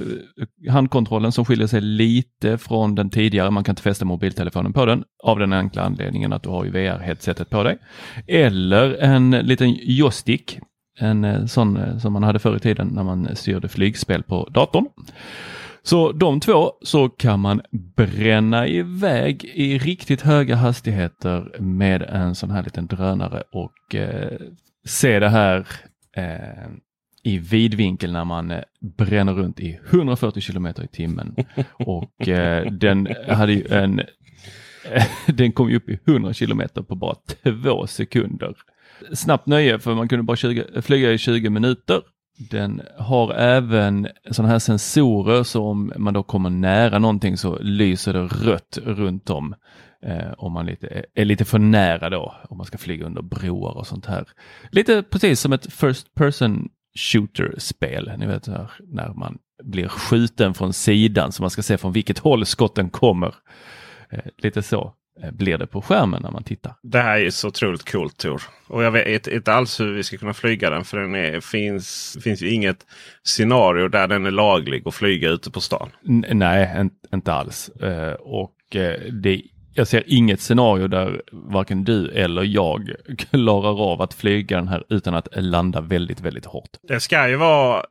handkontrollen 0.71 1.31
som 1.31 1.45
skiljer 1.45 1.67
sig 1.67 1.81
lite 1.81 2.57
från 2.57 2.95
den 2.95 3.09
tidigare, 3.09 3.51
man 3.51 3.63
kan 3.63 3.73
inte 3.73 3.81
fästa 3.81 4.05
mobiltelefonen 4.05 4.73
på 4.73 4.85
den 4.85 5.03
av 5.23 5.39
den 5.39 5.53
enkla 5.53 5.81
anledningen 5.81 6.33
att 6.33 6.43
du 6.43 6.49
har 6.49 6.65
ju 6.65 6.71
VR-headsetet 6.71 7.49
på 7.49 7.63
dig. 7.63 7.77
Eller 8.27 8.97
en 9.03 9.31
liten 9.31 9.77
joystick, 9.81 10.59
en 10.99 11.23
eh, 11.23 11.45
sån 11.45 11.99
som 11.99 12.13
man 12.13 12.23
hade 12.23 12.39
förr 12.39 12.55
i 12.55 12.59
tiden 12.59 12.87
när 12.87 13.03
man 13.03 13.35
styrde 13.35 13.69
flygspel 13.69 14.23
på 14.23 14.49
datorn. 14.53 14.85
Så 15.83 16.11
de 16.11 16.39
två 16.39 16.71
så 16.81 17.09
kan 17.09 17.39
man 17.39 17.61
bränna 17.95 18.67
iväg 18.67 19.45
i 19.53 19.77
riktigt 19.77 20.21
höga 20.21 20.55
hastigheter 20.55 21.59
med 21.59 22.01
en 22.01 22.35
sån 22.35 22.51
här 22.51 22.63
liten 22.63 22.87
drönare 22.87 23.43
och 23.51 23.95
eh, 23.95 24.39
se 24.85 25.19
det 25.19 25.29
här 25.29 25.67
eh, 26.17 26.69
i 27.23 27.37
vidvinkel 27.37 28.11
när 28.11 28.25
man 28.25 28.51
eh, 28.51 28.61
bränner 28.97 29.33
runt 29.33 29.59
i 29.59 29.79
140 29.89 30.41
kilometer 30.41 30.83
i 30.83 30.87
timmen. 30.87 31.35
Och 31.73 32.27
eh, 32.27 32.71
den 32.71 33.07
hade 33.27 33.53
ju 33.53 33.67
en 33.67 34.01
den 35.25 35.51
kom 35.51 35.69
ju 35.69 35.75
upp 35.75 35.89
i 35.89 35.99
100 36.05 36.33
kilometer 36.33 36.81
på 36.81 36.95
bara 36.95 37.15
två 37.43 37.87
sekunder. 37.87 38.55
Snabbt 39.13 39.47
nöje 39.47 39.79
för 39.79 39.95
man 39.95 40.07
kunde 40.07 40.23
bara 40.23 40.37
20, 40.37 40.81
flyga 40.81 41.11
i 41.11 41.17
20 41.17 41.49
minuter. 41.49 42.01
Den 42.49 42.81
har 42.97 43.33
även 43.33 44.07
sådana 44.31 44.51
här 44.51 44.59
sensorer 44.59 45.43
så 45.43 45.65
om 45.65 45.93
man 45.97 46.13
då 46.13 46.23
kommer 46.23 46.49
nära 46.49 46.99
någonting 46.99 47.37
så 47.37 47.59
lyser 47.59 48.13
det 48.13 48.23
rött 48.23 48.77
runt 48.83 49.29
om 49.29 49.55
eh, 50.05 50.31
om 50.37 50.53
man 50.53 50.65
lite, 50.65 51.05
är 51.13 51.25
lite 51.25 51.45
för 51.45 51.59
nära 51.59 52.09
då, 52.09 52.35
om 52.49 52.57
man 52.57 52.65
ska 52.65 52.77
flyga 52.77 53.05
under 53.05 53.21
broar 53.21 53.77
och 53.77 53.87
sånt 53.87 54.05
här. 54.05 54.25
Lite 54.71 55.03
precis 55.03 55.39
som 55.39 55.53
ett 55.53 55.73
first 55.73 56.15
person 56.15 56.69
shooter-spel, 56.95 58.11
ni 58.17 58.27
vet 58.27 58.47
här, 58.47 58.71
när 58.79 59.13
man 59.13 59.37
blir 59.63 59.87
skjuten 59.87 60.53
från 60.53 60.73
sidan 60.73 61.31
så 61.31 61.43
man 61.43 61.49
ska 61.49 61.61
se 61.61 61.77
från 61.77 61.91
vilket 61.91 62.19
håll 62.19 62.45
skotten 62.45 62.89
kommer. 62.89 63.35
Eh, 64.09 64.19
lite 64.37 64.63
så 64.63 64.93
eh, 65.23 65.31
blir 65.31 65.57
det 65.57 65.67
på 65.67 65.81
skärmen 65.81 66.21
när 66.21 66.31
man 66.31 66.43
tittar. 66.43 66.75
Det 66.83 66.99
här 66.99 67.19
är 67.19 67.29
så 67.29 67.47
otroligt 67.47 67.91
coolt 67.91 68.17
Tor. 68.17 68.41
Och 68.67 68.83
jag 68.83 68.91
vet 68.91 69.27
inte 69.27 69.53
alls 69.53 69.79
hur 69.79 69.93
vi 69.93 70.03
ska 70.03 70.17
kunna 70.17 70.33
flyga 70.33 70.69
den. 70.69 70.83
För 70.83 70.97
det 70.97 71.41
finns, 71.41 72.17
finns 72.23 72.41
ju 72.41 72.49
inget 72.49 72.85
scenario 73.23 73.87
där 73.87 74.07
den 74.07 74.25
är 74.25 74.31
laglig 74.31 74.87
att 74.87 74.95
flyga 74.95 75.29
ute 75.29 75.51
på 75.51 75.61
stan. 75.61 75.89
N 76.07 76.25
nej, 76.31 76.89
inte 77.13 77.33
alls. 77.33 77.71
Uh, 77.83 78.13
och 78.13 78.55
uh, 78.75 79.11
det 79.11 79.41
jag 79.73 79.87
ser 79.87 80.03
inget 80.07 80.41
scenario 80.41 80.87
där 80.87 81.21
varken 81.31 81.83
du 81.83 82.09
eller 82.09 82.43
jag 82.43 82.91
klarar 83.17 83.91
av 83.91 84.01
att 84.01 84.13
flyga 84.13 84.57
den 84.57 84.67
här 84.67 84.83
utan 84.89 85.15
att 85.15 85.27
landa 85.35 85.81
väldigt, 85.81 86.21
väldigt 86.21 86.45
hårt. 86.45 86.69
Det 86.87 86.99
ska 86.99 87.29
ju 87.29 87.35
vara, 87.35 87.83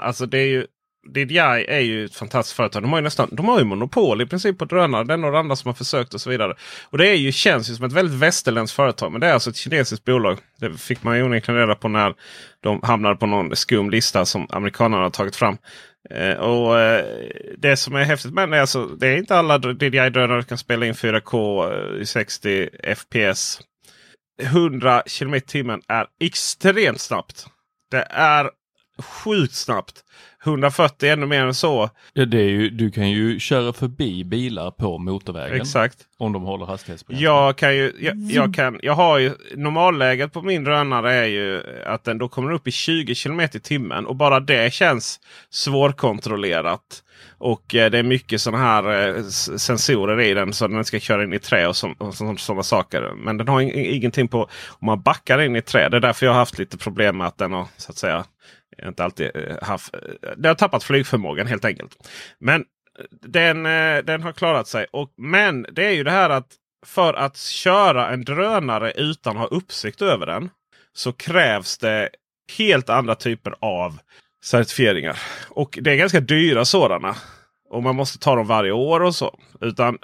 alltså 0.00 0.26
det 0.26 0.38
är 0.38 0.46
ju 0.46 0.66
DJI 1.14 1.64
är 1.68 1.80
ju 1.80 2.04
ett 2.04 2.14
fantastiskt 2.14 2.56
företag. 2.56 2.82
De 2.82 2.90
har 2.90 2.98
ju 2.98 3.02
nästan 3.02 3.28
de 3.32 3.48
har 3.48 3.58
ju 3.58 3.64
monopol 3.64 4.22
i 4.22 4.26
princip 4.26 4.58
på 4.58 4.64
drönare. 4.64 5.04
Det 5.04 5.12
är 5.12 5.16
några 5.16 5.38
andra 5.38 5.56
som 5.56 5.68
har 5.68 5.74
försökt 5.74 6.14
och 6.14 6.20
så 6.20 6.30
vidare. 6.30 6.54
Och 6.84 6.98
det 6.98 7.08
är 7.08 7.14
ju, 7.14 7.32
känns 7.32 7.70
ju 7.70 7.74
som 7.74 7.84
ett 7.84 7.92
väldigt 7.92 8.18
västerländskt 8.18 8.76
företag. 8.76 9.12
Men 9.12 9.20
det 9.20 9.26
är 9.26 9.32
alltså 9.32 9.50
ett 9.50 9.56
kinesiskt 9.56 10.04
bolag. 10.04 10.38
Det 10.60 10.74
fick 10.74 11.02
man 11.02 11.16
ju 11.16 11.22
onekligen 11.22 11.60
reda 11.60 11.74
på 11.74 11.88
när 11.88 12.14
de 12.60 12.80
hamnade 12.82 13.16
på 13.16 13.26
någon 13.26 13.56
skum 13.56 13.90
lista 13.90 14.24
som 14.24 14.46
amerikanerna 14.50 15.02
har 15.02 15.10
tagit 15.10 15.36
fram. 15.36 15.56
Eh, 16.10 16.36
och 16.36 16.80
eh, 16.80 17.04
Det 17.58 17.76
som 17.76 17.94
är 17.94 18.04
häftigt 18.04 18.34
med 18.34 18.50
det 18.50 18.56
är 18.56 18.60
alltså 18.60 18.86
det 18.86 19.08
är 19.08 19.16
inte 19.16 19.36
alla 19.36 19.58
DJI-drönare 19.58 20.42
som 20.42 20.48
kan 20.48 20.58
spela 20.58 20.86
in 20.86 20.94
4K 20.94 21.64
eh, 21.72 22.02
i 22.02 22.06
60 22.06 22.68
FPS. 22.96 23.60
100 24.42 25.02
km 25.18 25.34
i 25.34 25.40
timmen 25.40 25.82
är 25.88 26.06
extremt 26.20 27.00
snabbt. 27.00 27.46
Det 27.90 28.06
är 28.10 28.50
sjukt 28.98 29.54
snabbt. 29.54 30.04
140 30.44 31.08
ännu 31.08 31.26
mer 31.26 31.46
än 31.46 31.54
så. 31.54 31.90
Ja, 32.12 32.24
det 32.24 32.38
är 32.38 32.48
ju, 32.48 32.70
du 32.70 32.90
kan 32.90 33.10
ju 33.10 33.38
köra 33.38 33.72
förbi 33.72 34.24
bilar 34.24 34.70
på 34.70 34.98
motorvägen. 34.98 35.60
Exakt. 35.60 35.98
Om 36.18 36.32
de 36.32 36.42
håller 36.42 36.66
hastighetsbegränsning. 36.66 37.24
Jag 37.24 37.56
kan 37.56 37.76
ju, 37.76 37.92
jag, 38.00 38.16
jag, 38.16 38.54
kan, 38.54 38.80
jag 38.82 38.92
har 38.92 39.18
ju 39.18 39.32
normalläget 39.56 40.32
på 40.32 40.42
min 40.42 40.64
drönare 40.64 41.14
är 41.14 41.26
ju 41.26 41.62
att 41.86 42.04
den 42.04 42.18
då 42.18 42.28
kommer 42.28 42.52
upp 42.52 42.68
i 42.68 42.70
20 42.70 43.14
km 43.14 43.40
i 43.40 43.48
timmen. 43.48 44.06
Och 44.06 44.16
bara 44.16 44.40
det 44.40 44.72
känns 44.72 45.20
svårkontrollerat. 45.50 47.02
Och 47.38 47.74
eh, 47.74 47.90
det 47.90 47.98
är 47.98 48.02
mycket 48.02 48.40
sådana 48.40 48.64
här 48.64 49.16
eh, 49.16 49.22
sensorer 49.56 50.20
i 50.20 50.34
den 50.34 50.52
så 50.52 50.68
den 50.68 50.84
ska 50.84 51.00
köra 51.00 51.24
in 51.24 51.32
i 51.32 51.38
trä 51.38 51.66
och, 51.66 51.76
så, 51.76 51.94
och 51.98 52.14
sådana 52.14 52.62
saker. 52.62 53.12
Men 53.16 53.36
den 53.36 53.48
har 53.48 53.60
ingenting 53.60 54.28
på 54.28 54.42
om 54.68 54.86
man 54.86 55.02
backar 55.02 55.40
in 55.40 55.56
i 55.56 55.62
trä. 55.62 55.88
Det 55.88 55.96
är 55.96 56.00
därför 56.00 56.26
jag 56.26 56.32
har 56.32 56.38
haft 56.38 56.58
lite 56.58 56.78
problem 56.78 57.16
med 57.16 57.26
att 57.26 57.38
den 57.38 57.52
har 57.52 57.66
så 57.76 57.90
att 57.90 57.98
säga 57.98 58.24
inte 58.86 59.04
alltid 59.04 59.30
eh, 59.34 59.56
haft. 59.62 59.94
Eh, 59.94 60.30
det 60.36 60.48
har 60.48 60.54
tappat 60.54 60.84
flygförmågan 60.84 61.46
helt 61.46 61.64
enkelt. 61.64 62.08
Men 62.38 62.60
eh, 62.60 63.04
den, 63.10 63.62
den 64.06 64.22
har 64.22 64.32
klarat 64.32 64.68
sig. 64.68 64.86
Och, 64.90 65.12
men 65.16 65.66
det 65.72 65.86
är 65.86 65.92
ju 65.92 66.04
det 66.04 66.10
här 66.10 66.30
att 66.30 66.46
för 66.86 67.14
att 67.14 67.36
köra 67.36 68.10
en 68.10 68.24
drönare 68.24 68.92
utan 68.92 69.36
att 69.36 69.50
ha 69.50 69.56
uppsikt 69.56 70.02
över 70.02 70.26
den. 70.26 70.50
Så 70.92 71.12
krävs 71.12 71.78
det 71.78 72.08
helt 72.58 72.88
andra 72.88 73.14
typer 73.14 73.54
av 73.60 73.98
certifieringar. 74.44 75.18
Och 75.48 75.78
det 75.82 75.92
är 75.92 75.96
ganska 75.96 76.20
dyra 76.20 76.64
sådana. 76.64 77.16
Och 77.70 77.82
man 77.82 77.96
måste 77.96 78.18
ta 78.18 78.36
dem 78.36 78.46
varje 78.46 78.72
år 78.72 79.00
och 79.00 79.14
så. 79.14 79.38
Utan 79.60 79.98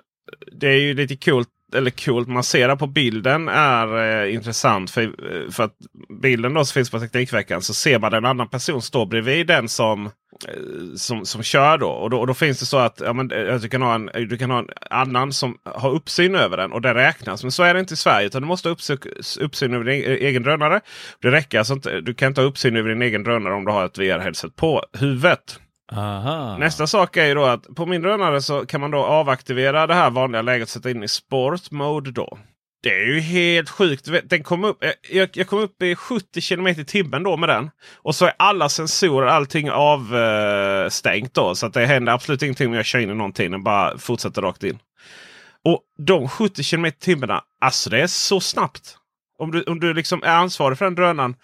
det 0.52 0.68
är 0.68 0.80
ju 0.80 0.94
lite 0.94 1.16
coolt 1.16 1.48
eller 1.74 1.90
coolt 1.90 2.28
man 2.28 2.44
ser 2.44 2.76
på 2.76 2.86
bilden 2.86 3.48
är 3.48 4.22
eh, 4.24 4.34
intressant. 4.34 4.90
För, 4.90 5.02
eh, 5.02 5.50
för 5.50 5.64
att 5.64 5.76
bilden 6.22 6.54
då 6.54 6.64
som 6.64 6.74
finns 6.74 6.90
på 6.90 7.00
Teknikveckan 7.00 7.62
så 7.62 7.74
ser 7.74 7.98
man 7.98 8.14
en 8.14 8.24
annan 8.24 8.48
person 8.48 8.82
stå 8.82 9.06
bredvid 9.06 9.46
den 9.46 9.68
som, 9.68 10.06
eh, 10.06 10.94
som, 10.96 11.26
som 11.26 11.42
kör. 11.42 11.78
Då. 11.78 11.88
Och, 11.88 12.10
då. 12.10 12.18
och 12.18 12.26
då 12.26 12.34
finns 12.34 12.60
det 12.60 12.66
så 12.66 12.78
att 12.78 13.00
ja, 13.04 13.12
men, 13.12 13.30
eh, 13.30 13.54
du, 13.54 13.68
kan 13.68 13.82
ha 13.82 13.94
en, 13.94 14.10
du 14.28 14.38
kan 14.38 14.50
ha 14.50 14.58
en 14.58 14.68
annan 14.90 15.32
som 15.32 15.58
har 15.64 15.90
uppsyn 15.90 16.34
över 16.34 16.56
den 16.56 16.72
och 16.72 16.80
det 16.80 16.94
räknas. 16.94 17.42
Men 17.42 17.52
så 17.52 17.62
är 17.62 17.74
det 17.74 17.80
inte 17.80 17.94
i 17.94 17.96
Sverige. 17.96 18.26
utan 18.26 18.42
Du 18.42 18.48
måste 18.48 18.68
ha 18.68 18.72
uppsyn, 18.72 18.98
uppsyn 19.40 19.74
över 19.74 19.84
din 19.84 20.04
eh, 20.04 20.10
egen 20.10 20.42
drönare. 20.42 20.80
Det 21.22 21.30
räcker 21.30 21.58
alltså 21.58 21.74
inte. 21.74 22.00
Du 22.00 22.14
kan 22.14 22.28
inte 22.28 22.40
ha 22.40 22.48
uppsyn 22.48 22.76
över 22.76 22.88
din 22.88 23.02
egen 23.02 23.22
drönare 23.22 23.54
om 23.54 23.64
du 23.64 23.72
har 23.72 23.84
ett 23.84 23.98
VR-headset 23.98 24.56
på 24.56 24.82
huvudet. 24.92 25.60
Aha. 25.96 26.58
Nästa 26.58 26.86
sak 26.86 27.16
är 27.16 27.26
ju 27.26 27.34
då 27.34 27.44
att 27.44 27.74
på 27.76 27.86
min 27.86 28.02
drönare 28.02 28.42
så 28.42 28.66
kan 28.66 28.80
man 28.80 28.90
då 28.90 28.98
avaktivera 28.98 29.86
det 29.86 29.94
här 29.94 30.10
vanliga 30.10 30.42
läget 30.42 30.66
och 30.66 30.70
sätta 30.70 30.90
in 30.90 31.02
i 31.02 31.08
sport 31.08 31.70
mode 31.70 32.10
då. 32.10 32.38
Det 32.82 32.90
är 32.90 33.06
ju 33.06 33.20
helt 33.20 33.70
sjukt. 33.70 34.08
Den 34.24 34.42
kom 34.42 34.64
upp, 34.64 34.84
eh, 34.84 34.90
jag, 35.10 35.28
jag 35.32 35.46
kom 35.46 35.58
upp 35.58 35.82
i 35.82 35.96
70 35.96 36.40
km 36.40 36.66
i 36.66 36.84
timmen 36.84 37.22
då 37.22 37.36
med 37.36 37.48
den. 37.48 37.70
Och 37.94 38.14
så 38.14 38.24
är 38.26 38.32
alla 38.38 38.68
sensorer, 38.68 39.26
allting 39.26 39.70
avstängt 39.70 41.34
då. 41.34 41.54
Så 41.54 41.66
att 41.66 41.72
det 41.72 41.86
händer 41.86 42.12
absolut 42.12 42.42
ingenting 42.42 42.68
om 42.68 42.74
jag 42.74 42.84
kör 42.84 42.98
in 42.98 43.10
i 43.10 43.14
någonting. 43.14 43.50
Den 43.50 43.62
bara 43.62 43.98
fortsätter 43.98 44.42
rakt 44.42 44.64
in. 44.64 44.78
Och 45.64 45.80
de 45.98 46.28
70 46.28 46.62
km 46.64 46.86
i 46.86 46.92
timmen, 46.92 47.30
alltså 47.60 47.90
det 47.90 48.00
är 48.00 48.06
så 48.06 48.40
snabbt. 48.40 48.98
Om 49.38 49.50
du, 49.50 49.62
om 49.62 49.80
du 49.80 49.94
liksom 49.94 50.22
är 50.22 50.36
ansvarig 50.36 50.78
för 50.78 50.84
den 50.84 50.94
drönaren. 50.94 51.34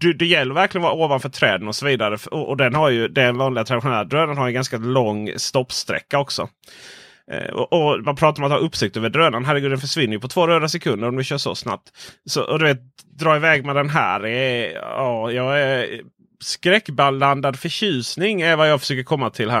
Det, 0.00 0.12
det 0.12 0.26
gäller 0.26 0.54
verkligen 0.54 0.84
att 0.84 0.90
vara 0.90 1.04
ovanför 1.04 1.28
träden 1.28 1.68
och 1.68 1.76
så 1.76 1.86
vidare. 1.86 2.18
Och, 2.30 2.48
och 2.48 2.56
den 2.56 2.74
har 2.74 2.90
ju, 2.90 3.08
den 3.08 3.38
vanliga 3.38 3.64
traditionella 3.64 4.04
drönaren 4.04 4.38
har 4.38 4.46
en 4.46 4.54
ganska 4.54 4.78
lång 4.78 5.30
stoppsträcka 5.36 6.18
också. 6.18 6.48
Eh, 7.32 7.54
och, 7.54 7.72
och, 7.72 8.04
Man 8.04 8.16
pratar 8.16 8.42
om 8.42 8.46
att 8.46 8.60
ha 8.60 8.66
uppsikt 8.66 8.96
över 8.96 9.08
drönaren. 9.08 9.44
Herregud, 9.44 9.70
den 9.70 9.80
försvinner 9.80 10.12
ju 10.12 10.20
på 10.20 10.28
två 10.28 10.46
röda 10.46 10.68
sekunder 10.68 11.08
om 11.08 11.16
du 11.16 11.24
kör 11.24 11.38
så 11.38 11.54
snabbt. 11.54 11.90
Så, 12.24 12.42
och 12.42 12.58
du 12.58 12.64
vet, 12.64 12.80
dra 13.18 13.36
iväg 13.36 13.64
med 13.64 13.76
den 13.76 13.90
här. 13.90 14.26
Är, 14.26 14.72
ja, 14.72 15.30
jag 15.30 15.60
är 15.60 16.00
skräckblandad 16.40 17.58
förtjusning 17.58 18.40
är 18.40 18.56
vad 18.56 18.70
jag 18.70 18.80
försöker 18.80 19.02
komma 19.02 19.30
till 19.30 19.50
här. 19.50 19.60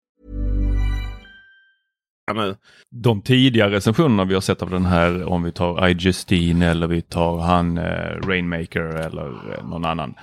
De 2.89 3.21
tidigare 3.21 3.71
recensionerna 3.71 4.25
vi 4.25 4.33
har 4.33 4.41
sett 4.41 4.61
av 4.61 4.69
den 4.69 4.85
här, 4.85 5.23
om 5.23 5.43
vi 5.43 5.51
tar 5.51 5.87
I 5.87 5.95
Justine 5.99 6.67
eller 6.67 6.87
vi 6.87 7.01
tar 7.01 7.39
han 7.39 7.77
eh, 7.77 8.27
Rainmaker 8.27 8.81
eller 8.81 9.25
eh, 9.27 9.69
någon 9.69 9.85
annan. 9.85 10.13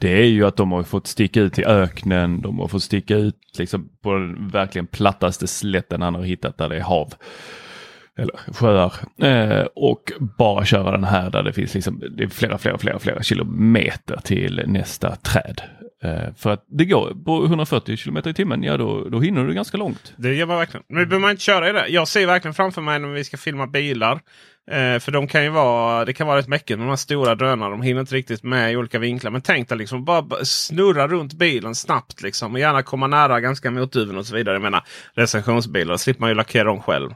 Det 0.00 0.22
är 0.22 0.26
ju 0.26 0.46
att 0.46 0.56
de 0.56 0.72
har 0.72 0.82
fått 0.82 1.06
sticka 1.06 1.40
ut 1.40 1.58
i 1.58 1.64
öknen, 1.64 2.40
de 2.40 2.58
har 2.58 2.68
fått 2.68 2.82
sticka 2.82 3.16
ut 3.16 3.36
liksom 3.58 3.88
på 4.02 4.12
den 4.12 4.48
verkligen 4.48 4.86
plattaste 4.86 5.46
slätten 5.46 6.02
han 6.02 6.14
har 6.14 6.22
hittat 6.22 6.58
där 6.58 6.68
det 6.68 6.76
är 6.76 6.80
hav 6.80 7.14
eller 8.18 8.52
sjöar 8.52 8.92
eh, 9.22 9.66
och 9.74 10.12
bara 10.38 10.64
köra 10.64 10.90
den 10.90 11.04
här 11.04 11.30
där 11.30 11.42
det 11.42 11.52
finns 11.52 11.74
liksom, 11.74 12.02
det 12.16 12.24
är 12.24 12.28
flera, 12.28 12.58
flera, 12.58 12.78
flera, 12.78 12.98
flera 12.98 13.22
kilometer 13.22 14.20
till 14.24 14.62
nästa 14.66 15.16
träd. 15.16 15.62
Eh, 16.02 16.34
för 16.36 16.50
att 16.50 16.64
det 16.68 16.84
går 16.84 17.24
på 17.24 17.44
140 17.44 17.96
kilometer 17.96 18.30
i 18.30 18.34
timmen, 18.34 18.62
ja 18.62 18.76
då, 18.76 19.08
då 19.08 19.20
hinner 19.20 19.44
du 19.44 19.54
ganska 19.54 19.76
långt. 19.76 20.12
Det 20.16 20.34
gör 20.34 20.46
man 20.46 20.56
verkligen. 20.58 20.84
Men 20.88 21.08
behöver 21.08 21.18
man 21.18 21.30
inte 21.30 21.42
köra 21.42 21.68
i 21.68 21.72
det. 21.72 21.88
Jag 21.88 22.08
ser 22.08 22.26
verkligen 22.26 22.54
framför 22.54 22.82
mig 22.82 22.98
när 22.98 23.08
vi 23.08 23.24
ska 23.24 23.36
filma 23.36 23.66
bilar. 23.66 24.20
Eh, 24.70 24.98
för 24.98 25.10
de 25.10 25.28
kan 25.28 25.44
ju 25.44 25.50
vara, 25.50 26.04
det 26.04 26.12
kan 26.12 26.26
vara 26.26 26.38
rätt 26.38 26.48
mäckigt 26.48 26.78
med 26.78 26.86
de 26.86 26.88
här 26.88 26.96
stora 26.96 27.34
drönarna. 27.34 27.70
De 27.70 27.82
hinner 27.82 28.00
inte 28.00 28.14
riktigt 28.14 28.42
med 28.42 28.72
i 28.72 28.76
olika 28.76 28.98
vinklar. 28.98 29.30
Men 29.30 29.42
tänk 29.42 29.68
dig 29.68 29.78
liksom 29.78 30.04
bara 30.04 30.44
snurra 30.44 31.08
runt 31.08 31.32
bilen 31.32 31.74
snabbt 31.74 32.22
liksom. 32.22 32.52
Och 32.52 32.60
gärna 32.60 32.82
komma 32.82 33.06
nära 33.06 33.40
ganska 33.40 33.70
motduven 33.70 34.16
och 34.16 34.26
så 34.26 34.34
vidare. 34.34 34.54
Jag 34.54 34.62
menar 34.62 34.84
recensionsbilar, 35.14 35.96
slipper 35.96 36.20
man 36.20 36.30
ju 36.30 36.34
lackera 36.34 36.64
dem 36.64 36.82
själv. 36.82 37.10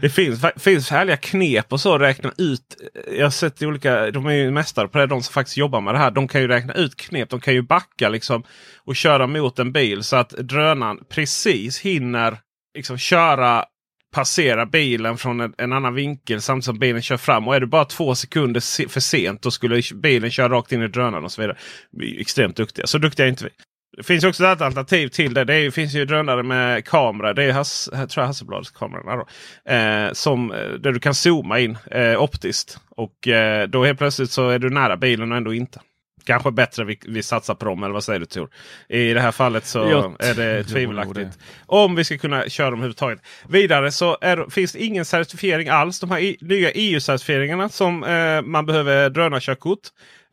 Det 0.00 0.08
finns, 0.08 0.44
finns 0.56 0.90
härliga 0.90 1.16
knep 1.16 1.72
och 1.72 1.80
så 1.80 1.94
att 1.94 2.00
räkna 2.00 2.32
ut. 2.38 2.76
Jag 3.16 3.26
har 3.26 3.30
sett 3.30 3.62
olika, 3.62 4.10
de 4.10 4.26
är 4.26 4.32
ju 4.32 4.50
mästare 4.50 4.88
på 4.88 4.98
det, 4.98 5.06
de 5.06 5.22
som 5.22 5.32
faktiskt 5.32 5.56
jobbar 5.56 5.80
med 5.80 5.94
det 5.94 5.98
här. 5.98 6.10
De 6.10 6.28
kan 6.28 6.40
ju 6.40 6.48
räkna 6.48 6.74
ut 6.74 6.96
knep. 6.96 7.30
De 7.30 7.40
kan 7.40 7.54
ju 7.54 7.62
backa 7.62 8.08
liksom 8.08 8.42
och 8.84 8.96
köra 8.96 9.26
mot 9.26 9.58
en 9.58 9.72
bil 9.72 10.02
så 10.02 10.16
att 10.16 10.30
drönaren 10.30 10.98
precis 11.08 11.80
hinner 11.80 12.38
liksom 12.74 12.98
köra 12.98 13.64
passera 14.12 14.66
bilen 14.66 15.18
från 15.18 15.40
en, 15.40 15.54
en, 15.58 15.72
annan 15.72 15.94
vinkel 15.94 16.40
samtidigt 16.40 16.64
som 16.64 16.78
bilen 16.78 17.02
kör 17.02 17.16
fram. 17.16 17.48
Och 17.48 17.56
är 17.56 17.60
det 17.60 17.66
bara 17.66 17.84
två 17.84 18.14
sekunder 18.14 18.60
se, 18.60 18.88
för 18.88 19.00
sent 19.00 19.42
då 19.42 19.50
skulle 19.50 19.82
bilen 19.94 20.30
köra 20.30 20.48
rakt 20.48 20.72
in 20.72 20.82
i 20.82 20.88
drönaren 20.88 21.24
och 21.24 21.32
så 21.32 21.42
vidare. 21.42 21.56
Vi 21.90 22.16
är 22.16 22.20
extremt 22.20 22.56
duktiga. 22.56 22.86
Så 22.86 22.98
duktiga 22.98 23.26
är 23.26 23.30
inte 23.30 23.44
vi. 23.44 23.50
Det 23.96 24.02
finns 24.02 24.24
också 24.24 24.44
ett 24.44 24.60
alternativ 24.60 25.08
till 25.08 25.34
det. 25.34 25.44
Det 25.44 25.54
är, 25.54 25.70
finns 25.70 25.94
ju 25.94 26.04
drönare 26.04 26.42
med 26.42 26.84
kamera. 26.84 27.34
Det 27.34 27.44
är 27.44 27.52
Hass, 27.52 27.90
tror 27.92 28.08
jag 28.16 28.26
Hasselblads 28.26 28.70
kamerorna. 28.70 29.16
Då, 29.16 29.26
eh, 29.72 30.12
som, 30.12 30.52
eh, 30.52 30.58
där 30.58 30.92
du 30.92 31.00
kan 31.00 31.14
zooma 31.14 31.58
in 31.58 31.78
eh, 31.90 32.22
optiskt. 32.22 32.78
Och 32.96 33.28
eh, 33.28 33.68
då 33.68 33.84
helt 33.84 33.98
plötsligt 33.98 34.30
så 34.30 34.48
är 34.48 34.58
du 34.58 34.70
nära 34.70 34.96
bilen 34.96 35.32
och 35.32 35.38
ändå 35.38 35.54
inte. 35.54 35.80
Kanske 36.24 36.50
bättre 36.50 36.84
vi, 36.84 36.98
vi 37.06 37.22
satsar 37.22 37.54
på 37.54 37.64
dem, 37.64 37.82
eller 37.82 37.94
vad 37.94 38.04
säger 38.04 38.20
du 38.20 38.26
Tor? 38.26 38.48
I 38.88 39.12
det 39.12 39.20
här 39.20 39.32
fallet 39.32 39.66
så 39.66 39.78
jag, 39.78 40.16
är 40.18 40.34
det 40.34 40.64
tvivelaktigt. 40.68 41.16
Det. 41.16 41.38
Om 41.66 41.94
vi 41.94 42.04
ska 42.04 42.18
kunna 42.18 42.48
köra 42.48 42.70
dem 42.70 42.78
överhuvudtaget. 42.78 43.20
Vidare 43.48 43.92
så 43.92 44.18
är, 44.20 44.50
finns 44.50 44.72
det 44.72 44.84
ingen 44.84 45.04
certifiering 45.04 45.68
alls. 45.68 46.00
De 46.00 46.10
här 46.10 46.18
i, 46.18 46.36
nya 46.40 46.70
EU-certifieringarna 46.70 47.68
som 47.68 48.04
eh, 48.04 48.42
man 48.42 48.66
behöver 48.66 49.10
drönarkörkort. 49.10 49.80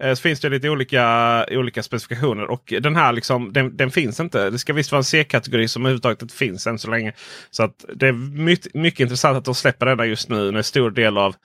Eh, 0.04 0.14
så 0.14 0.22
finns 0.22 0.40
det 0.40 0.50
lite 0.50 0.70
olika, 0.70 1.46
olika 1.52 1.84
specifikationer. 1.84 2.52
Och 2.52 2.74
den 2.82 2.96
här 2.96 3.14
liksom, 3.14 3.54
den, 3.54 3.78
den 3.78 3.92
finns 3.92 4.20
inte. 4.20 4.50
Det 4.50 4.60
ska 4.60 4.74
visst 4.74 4.92
vara 4.92 5.00
en 5.00 5.04
C-kategori 5.04 5.68
som 5.68 5.86
överhuvudtaget 5.86 6.22
inte 6.22 6.36
finns 6.36 6.68
än 6.68 6.80
så 6.80 6.90
länge. 6.90 7.14
Så 7.50 7.64
att 7.64 7.86
det 7.96 8.08
är 8.08 8.12
mycket, 8.14 8.74
mycket 8.74 9.00
intressant 9.00 9.38
att 9.38 9.46
de 9.46 9.56
släpper 9.56 9.86
denna 9.86 10.06
just 10.06 10.30
nu. 10.30 10.52
När 10.52 10.58
en 10.58 10.64
stor 10.64 10.92
del 10.92 11.18
av 11.18 11.36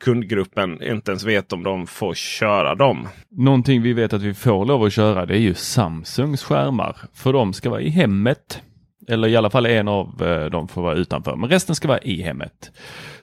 kundgruppen 0.00 0.82
inte 0.82 1.10
ens 1.10 1.24
vet 1.24 1.52
om 1.52 1.62
de 1.62 1.86
får 1.86 2.14
köra 2.14 2.74
dem. 2.74 3.08
Någonting 3.30 3.82
vi 3.82 3.92
vet 3.92 4.12
att 4.12 4.22
vi 4.22 4.34
får 4.34 4.64
lov 4.64 4.82
att 4.82 4.92
köra 4.92 5.26
det 5.26 5.34
är 5.34 5.40
ju 5.40 5.54
Samsungs 5.54 6.42
skärmar. 6.42 6.96
För 7.14 7.32
de 7.32 7.52
ska 7.52 7.70
vara 7.70 7.80
i 7.80 7.88
hemmet. 7.88 8.62
Eller 9.08 9.28
i 9.28 9.36
alla 9.36 9.50
fall 9.50 9.66
en 9.66 9.88
av 9.88 10.22
eh, 10.22 10.44
dem 10.44 10.68
får 10.68 10.82
vara 10.82 10.94
utanför. 10.94 11.36
Men 11.36 11.50
resten 11.50 11.74
ska 11.74 11.88
vara 11.88 11.98
i 11.98 12.22
hemmet. 12.22 12.70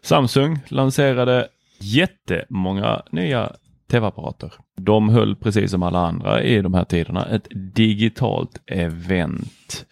Samsung 0.01 0.59
lanserade 0.67 1.47
jättemånga 1.79 3.01
nya 3.11 3.51
tv-apparater. 3.91 4.53
De 4.81 5.09
höll 5.09 5.35
precis 5.35 5.71
som 5.71 5.83
alla 5.83 5.99
andra 5.99 6.43
i 6.43 6.61
de 6.61 6.73
här 6.73 6.83
tiderna 6.83 7.25
ett 7.25 7.47
digitalt 7.75 8.61
event. 8.67 9.85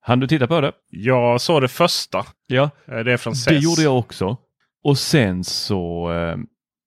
Han 0.00 0.20
du 0.20 0.26
titta 0.26 0.46
på 0.46 0.60
det? 0.60 0.72
Jag 0.90 1.40
såg 1.40 1.62
det 1.62 1.68
första. 1.68 2.26
Ja, 2.46 2.70
eh, 2.88 2.98
det 2.98 3.12
är 3.12 3.16
från 3.16 3.34
CES. 3.34 3.44
Det 3.44 3.58
gjorde 3.58 3.82
jag 3.82 3.98
också. 3.98 4.36
Och 4.84 4.98
sen 4.98 5.44
så, 5.44 6.12
eh, 6.12 6.36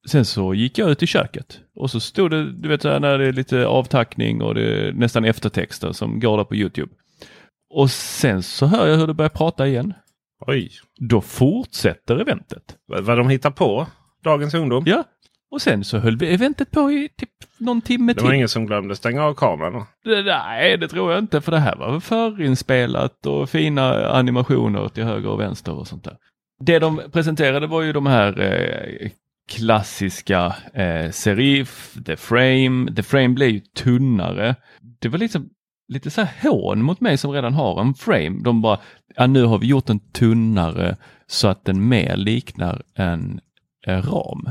sen 0.10 0.26
så 0.26 0.54
gick 0.54 0.78
jag 0.78 0.90
ut 0.90 1.04
i 1.04 1.08
köket 1.08 1.60
och 1.76 1.92
så 1.92 2.00
stod 2.00 2.32
det, 2.32 2.52
du 2.52 2.70
vet 2.70 2.84
när 2.84 3.18
det 3.18 3.28
är 3.28 3.32
lite 3.32 3.68
avtackning 3.68 4.42
och 4.42 4.56
det 4.56 4.88
är 4.88 4.94
nästan 4.94 5.26
eftertexter 5.26 5.92
som 5.92 6.20
går 6.20 6.38
där 6.38 6.44
på 6.44 6.56
Youtube. 6.56 6.94
Och 7.70 7.92
sen 7.92 8.44
så 8.44 8.66
hör 8.66 8.88
jag 8.88 8.98
hur 8.98 9.08
det 9.08 9.14
börjar 9.14 9.30
prata 9.30 9.68
igen. 9.68 9.94
Oj! 10.48 10.72
Då 11.00 11.22
fortsätter 11.22 12.20
eventet. 12.20 12.76
Vad 12.86 13.18
de 13.18 13.30
hittar 13.30 13.52
på? 13.52 13.88
Dagens 14.24 14.54
ungdom? 14.54 14.84
Ja. 14.88 15.04
Och 15.52 15.62
sen 15.62 15.84
så 15.84 15.98
höll 15.98 16.18
vi 16.18 16.34
eventet 16.34 16.72
på 16.72 16.92
i 16.92 17.10
typ 17.18 17.30
någon 17.58 17.82
timme 17.82 18.14
till. 18.14 18.24
Det 18.24 18.28
var 18.28 18.34
ingen 18.34 18.50
som 18.50 18.66
glömde 18.66 18.96
stänga 18.96 19.24
av 19.24 19.34
kameran? 19.34 19.86
Det, 20.04 20.24
nej, 20.24 20.78
det 20.78 20.88
tror 20.88 21.12
jag 21.12 21.20
inte 21.20 21.42
för 21.42 21.52
det 21.52 21.60
här 21.60 21.76
var 21.76 22.00
förinspelat 22.00 23.26
och 23.26 23.50
fina 23.50 24.08
animationer 24.10 24.90
till 24.90 25.04
höger 25.04 25.30
och 25.30 25.40
vänster 25.40 25.74
och 25.74 25.88
sånt 25.88 26.04
där. 26.04 26.18
Det 26.60 26.80
de 26.80 27.02
presenterade 27.12 27.68
var 27.68 27.82
ju 27.82 27.94
de 27.94 28.06
här 28.06 28.42
eh, 28.42 29.10
klassiska 29.50 30.56
eh, 30.74 31.12
Serif, 31.12 31.98
The 32.06 32.18
Frame. 32.18 32.96
The 32.96 33.04
Frame 33.04 33.30
blev 33.30 33.50
ju 33.50 33.60
tunnare. 33.60 34.56
Det 35.00 35.10
var 35.10 35.18
liksom 35.18 35.50
lite 35.88 36.10
så 36.10 36.22
här 36.22 36.50
hån 36.50 36.82
mot 36.82 37.02
mig 37.02 37.18
som 37.18 37.32
redan 37.32 37.54
har 37.54 37.82
en 37.82 37.94
frame. 37.94 38.44
De 38.44 38.62
bara, 38.62 38.80
ja, 39.16 39.28
nu 39.28 39.44
har 39.44 39.58
vi 39.58 39.68
gjort 39.68 39.86
den 39.86 40.00
tunnare 40.00 40.96
så 41.28 41.48
att 41.48 41.66
den 41.66 41.88
mer 41.88 42.16
liknar 42.16 42.82
en, 42.96 43.40
en 43.86 44.02
ram. 44.02 44.50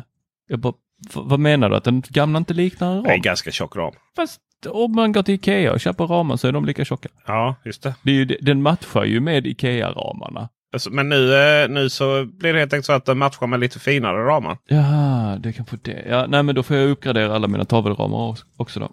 Jag 0.49 0.59
bara, 0.59 0.75
vad 1.14 1.40
menar 1.40 1.71
du? 1.71 1.77
Att 1.77 1.85
den 1.85 2.03
gamla 2.09 2.38
inte 2.38 2.55
liknar 2.55 2.90
en 2.90 2.97
ram? 2.97 3.07
En 3.07 3.23
ganska 3.23 3.51
tjock 3.51 3.77
ram. 3.77 3.95
Fast 4.16 4.40
om 4.69 4.92
man 4.92 5.12
går 5.12 5.23
till 5.23 5.35
Ikea 5.35 5.73
och 5.73 5.81
köper 5.81 6.07
ramar 6.07 6.37
så 6.37 6.49
är 6.49 6.53
de 6.53 6.64
lika 6.64 6.85
tjocka. 6.85 7.09
Ja, 7.27 7.55
just 7.64 7.83
det. 7.83 7.95
det 8.03 8.11
är 8.11 8.14
ju, 8.14 8.25
den 8.25 8.62
matchar 8.62 9.05
ju 9.05 9.21
med 9.21 9.47
Ikea-ramarna. 9.47 10.49
Alltså, 10.77 10.91
men 10.91 11.09
nu, 11.09 11.35
eh, 11.35 11.69
nu 11.69 11.91
så 11.91 12.25
blir 12.25 12.53
det 12.53 12.59
helt 12.59 12.73
enkelt 12.73 12.87
så 12.87 12.93
att 12.93 13.05
den 13.05 13.19
matchar 13.19 13.47
med 13.47 13.61
lite 13.61 13.79
finare 13.79 14.27
ramar. 14.27 14.59
Ja, 14.69 15.37
det 15.41 15.53
kan 15.53 15.67
få 15.67 15.77
det. 15.83 16.05
Ja, 16.09 16.27
nej, 16.29 16.43
men 16.43 16.55
då 16.55 16.62
får 16.62 16.77
jag 16.77 16.91
uppgradera 16.91 17.35
alla 17.35 17.49
mina 17.49 17.65
tavelramar 17.65 18.39
också 18.57 18.81
då. 18.81 18.91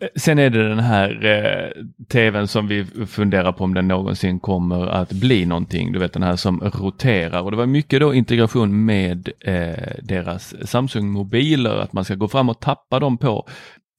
Eh, 0.00 0.08
sen 0.16 0.38
är 0.38 0.50
det 0.50 0.68
den 0.68 0.78
här 0.78 1.24
eh, 1.24 1.82
tvn 2.08 2.48
som 2.48 2.68
vi 2.68 2.84
funderar 3.06 3.52
på 3.52 3.64
om 3.64 3.74
den 3.74 3.88
någonsin 3.88 4.40
kommer 4.40 4.86
att 4.86 5.12
bli 5.12 5.46
någonting. 5.46 5.92
Du 5.92 5.98
vet 5.98 6.12
den 6.12 6.22
här 6.22 6.36
som 6.36 6.60
roterar 6.60 7.42
och 7.42 7.50
det 7.50 7.56
var 7.56 7.66
mycket 7.66 8.00
då 8.00 8.14
integration 8.14 8.84
med 8.84 9.28
eh, 9.40 9.92
deras 10.02 10.54
Samsung-mobiler. 10.62 11.76
Att 11.76 11.92
man 11.92 12.04
ska 12.04 12.14
gå 12.14 12.28
fram 12.28 12.48
och 12.48 12.60
tappa 12.60 13.00
dem 13.00 13.18
på 13.18 13.48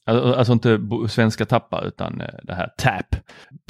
Alltså 0.10 0.54
inte 0.54 0.80
svenska 1.10 1.46
tappa 1.46 1.82
utan 1.82 2.22
eh, 2.22 2.28
det 2.44 2.54
här 2.54 2.68
TAP 2.78 3.16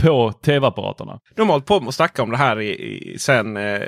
på 0.02 0.32
tv-apparaterna. 0.32 1.19
De 1.36 1.41
har 1.41 1.54
hållit 1.54 1.65
på 1.65 1.75
att 1.75 1.95
snacka 1.95 2.23
om 2.23 2.32
det 2.32 2.38
här 2.38 2.60
i, 2.60 2.69
i, 2.69 3.19
sen 3.19 3.58
eh, 3.58 3.82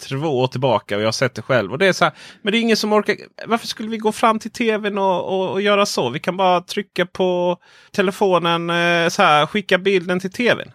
två 0.00 0.40
år 0.40 0.46
tillbaka 0.46 0.96
och 0.96 1.02
jag 1.02 1.06
har 1.06 1.12
sett 1.12 1.34
det 1.34 1.42
själv. 1.42 1.72
Och 1.72 1.78
det 1.78 1.86
är 1.86 1.92
så 1.92 2.04
här, 2.04 2.14
men 2.42 2.52
det 2.52 2.58
är 2.58 2.60
ingen 2.60 2.76
som 2.76 2.92
orkar. 2.92 3.16
Varför 3.46 3.66
skulle 3.66 3.88
vi 3.88 3.98
gå 3.98 4.12
fram 4.12 4.38
till 4.38 4.50
tvn 4.50 4.98
och, 4.98 5.24
och, 5.24 5.52
och 5.52 5.62
göra 5.62 5.86
så? 5.86 6.10
Vi 6.10 6.18
kan 6.18 6.36
bara 6.36 6.60
trycka 6.60 7.06
på 7.06 7.58
telefonen, 7.92 8.70
eh, 8.70 9.08
så 9.08 9.22
här, 9.22 9.46
skicka 9.46 9.78
bilden 9.78 10.20
till 10.20 10.32
tvn. 10.32 10.70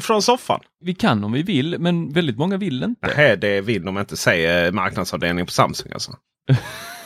Från 0.00 0.22
soffan. 0.22 0.60
Vi 0.80 0.94
kan 0.94 1.24
om 1.24 1.32
vi 1.32 1.42
vill, 1.42 1.76
men 1.78 2.12
väldigt 2.12 2.38
många 2.38 2.56
vill 2.56 2.82
inte. 2.82 3.12
Nej, 3.16 3.36
det 3.36 3.60
vill 3.60 3.84
de 3.84 3.98
inte, 3.98 4.16
säger 4.16 4.72
marknadsavdelningen 4.72 5.46
på 5.46 5.52
Samsung 5.52 5.92
alltså. 5.92 6.12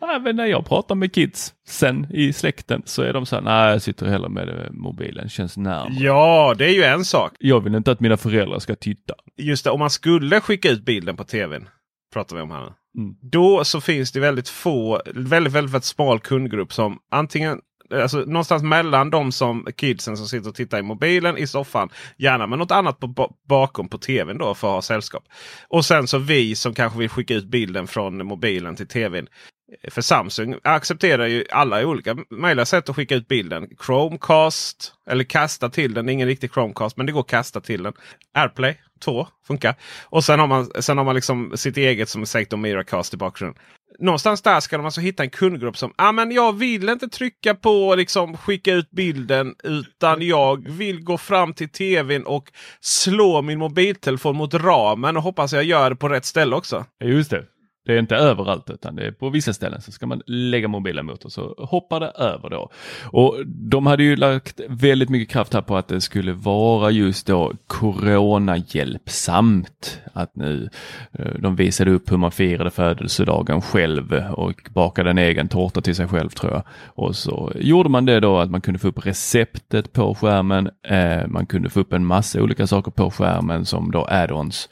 men 0.22 0.36
när 0.36 0.46
jag 0.46 0.66
pratar 0.66 0.94
med 0.94 1.12
kids 1.12 1.54
sen 1.66 2.06
i 2.10 2.32
släkten 2.32 2.82
så 2.84 3.02
är 3.02 3.12
de 3.12 3.26
så 3.26 3.36
här, 3.36 3.42
nej 3.42 3.72
jag 3.72 3.82
sitter 3.82 4.06
hellre 4.06 4.28
med 4.28 4.68
mobilen, 4.70 5.28
känns 5.28 5.56
närmare. 5.56 6.04
Ja, 6.04 6.54
det 6.58 6.64
är 6.64 6.74
ju 6.74 6.82
en 6.82 7.04
sak. 7.04 7.32
Jag 7.38 7.60
vill 7.60 7.74
inte 7.74 7.92
att 7.92 8.00
mina 8.00 8.16
föräldrar 8.16 8.58
ska 8.58 8.74
titta. 8.74 9.14
Just 9.36 9.64
det, 9.64 9.70
om 9.70 9.78
man 9.78 9.90
skulle 9.90 10.40
skicka 10.40 10.70
ut 10.70 10.84
bilden 10.84 11.16
på 11.16 11.24
tvn, 11.24 11.68
pratar 12.12 12.36
vi 12.36 12.42
om 12.42 12.50
här 12.50 12.72
mm. 12.98 13.14
Då 13.22 13.64
så 13.64 13.80
finns 13.80 14.12
det 14.12 14.20
väldigt 14.20 14.48
få, 14.48 15.02
väldigt, 15.06 15.32
väldigt, 15.32 15.52
väldigt 15.52 15.84
smal 15.84 16.20
kundgrupp 16.20 16.72
som 16.72 16.98
antingen 17.10 17.60
alltså, 17.92 18.18
någonstans 18.18 18.62
mellan 18.62 19.10
de 19.10 19.32
som 19.32 19.66
kidsen 19.76 20.16
som 20.16 20.26
sitter 20.26 20.48
och 20.48 20.54
tittar 20.54 20.78
i 20.78 20.82
mobilen 20.82 21.38
i 21.38 21.46
soffan. 21.46 21.88
Gärna 22.16 22.46
med 22.46 22.58
något 22.58 22.70
annat 22.70 23.00
på, 23.00 23.34
bakom 23.48 23.88
på 23.88 23.98
tvn 23.98 24.38
då 24.38 24.54
för 24.54 24.68
att 24.68 24.74
ha 24.74 24.82
sällskap. 24.82 25.24
Och 25.68 25.84
sen 25.84 26.06
så 26.06 26.18
vi 26.18 26.56
som 26.56 26.74
kanske 26.74 26.98
vill 26.98 27.08
skicka 27.08 27.34
ut 27.34 27.44
bilden 27.44 27.86
från 27.86 28.26
mobilen 28.26 28.76
till 28.76 28.86
tvn. 28.86 29.26
För 29.88 30.02
Samsung 30.02 30.56
accepterar 30.62 31.26
ju 31.26 31.44
alla 31.50 31.86
olika 31.86 32.16
möjliga 32.30 32.66
sätt 32.66 32.88
att 32.88 32.96
skicka 32.96 33.14
ut 33.14 33.28
bilden. 33.28 33.68
Chromecast 33.86 34.92
eller 35.10 35.24
kasta 35.24 35.68
till 35.68 35.94
den. 35.94 36.08
Ingen 36.08 36.28
riktig 36.28 36.52
Chromecast 36.52 36.96
men 36.96 37.06
det 37.06 37.12
går 37.12 37.20
att 37.20 37.26
kasta 37.26 37.60
till 37.60 37.82
den. 37.82 37.92
AirPlay 38.34 38.76
två 39.04 39.26
funkar. 39.46 39.74
Och 40.04 40.24
sen 40.24 40.38
har 40.38 40.46
man, 40.46 40.70
sen 40.80 40.98
har 40.98 41.04
man 41.04 41.14
liksom 41.14 41.52
sitt 41.56 41.76
eget 41.76 42.08
som 42.08 42.26
sagt 42.26 42.58
Miracast 42.58 43.14
i 43.14 43.16
bakgrunden 43.16 43.62
någonstans 43.98 44.42
där 44.42 44.60
ska 44.60 44.76
de 44.76 44.86
alltså 44.86 45.00
hitta 45.00 45.22
en 45.22 45.30
kundgrupp 45.30 45.76
som 45.76 45.92
ah, 45.96 46.12
men 46.12 46.30
jag 46.30 46.58
vill 46.58 46.88
inte 46.88 47.08
trycka 47.08 47.54
på 47.54 47.94
liksom 47.94 48.36
skicka 48.36 48.74
ut 48.74 48.90
bilden 48.90 49.54
utan 49.62 50.22
jag 50.22 50.68
vill 50.68 51.04
gå 51.04 51.18
fram 51.18 51.52
till 51.52 51.68
tvn 51.68 52.26
och 52.26 52.50
slå 52.80 53.42
min 53.42 53.58
mobiltelefon 53.58 54.36
mot 54.36 54.54
ramen 54.54 55.16
och 55.16 55.22
hoppas 55.22 55.52
jag 55.52 55.64
gör 55.64 55.90
det 55.90 55.96
på 55.96 56.08
rätt 56.08 56.24
ställe 56.24 56.56
också. 56.56 56.84
Just 57.04 57.30
det. 57.30 57.44
Det 57.84 57.94
är 57.94 57.98
inte 57.98 58.16
överallt 58.16 58.70
utan 58.70 58.96
det 58.96 59.06
är 59.06 59.10
på 59.10 59.30
vissa 59.30 59.52
ställen 59.52 59.80
så 59.80 59.92
ska 59.92 60.06
man 60.06 60.22
lägga 60.26 60.68
mobilen 60.68 61.06
mot 61.06 61.24
och 61.24 61.32
så 61.32 61.54
hoppar 61.58 62.00
det 62.00 62.10
över 62.10 62.50
då. 62.50 62.70
Och 63.04 63.36
de 63.46 63.86
hade 63.86 64.02
ju 64.02 64.16
lagt 64.16 64.60
väldigt 64.68 65.08
mycket 65.08 65.28
kraft 65.28 65.54
här 65.54 65.62
på 65.62 65.76
att 65.76 65.88
det 65.88 66.00
skulle 66.00 66.32
vara 66.32 66.90
just 66.90 67.26
då 67.26 67.52
coronahjälpsamt. 67.66 70.00
Att 70.12 70.36
nu 70.36 70.68
eh, 71.12 71.34
de 71.38 71.56
visade 71.56 71.90
upp 71.90 72.12
hur 72.12 72.16
man 72.16 72.32
firade 72.32 72.70
födelsedagen 72.70 73.62
själv 73.62 74.14
och 74.32 74.70
bakade 74.70 75.10
en 75.10 75.18
egen 75.18 75.48
tårta 75.48 75.80
till 75.80 75.96
sig 75.96 76.08
själv 76.08 76.28
tror 76.28 76.52
jag. 76.52 76.62
Och 76.86 77.16
så 77.16 77.52
gjorde 77.54 77.88
man 77.88 78.06
det 78.06 78.20
då 78.20 78.38
att 78.38 78.50
man 78.50 78.60
kunde 78.60 78.78
få 78.78 78.88
upp 78.88 79.06
receptet 79.06 79.92
på 79.92 80.14
skärmen. 80.14 80.70
Eh, 80.88 81.26
man 81.28 81.46
kunde 81.46 81.70
få 81.70 81.80
upp 81.80 81.92
en 81.92 82.06
massa 82.06 82.42
olika 82.42 82.66
saker 82.66 82.90
på 82.90 83.10
skärmen 83.10 83.64
som 83.64 83.90
då 83.90 84.04
add-ons. 84.04 84.68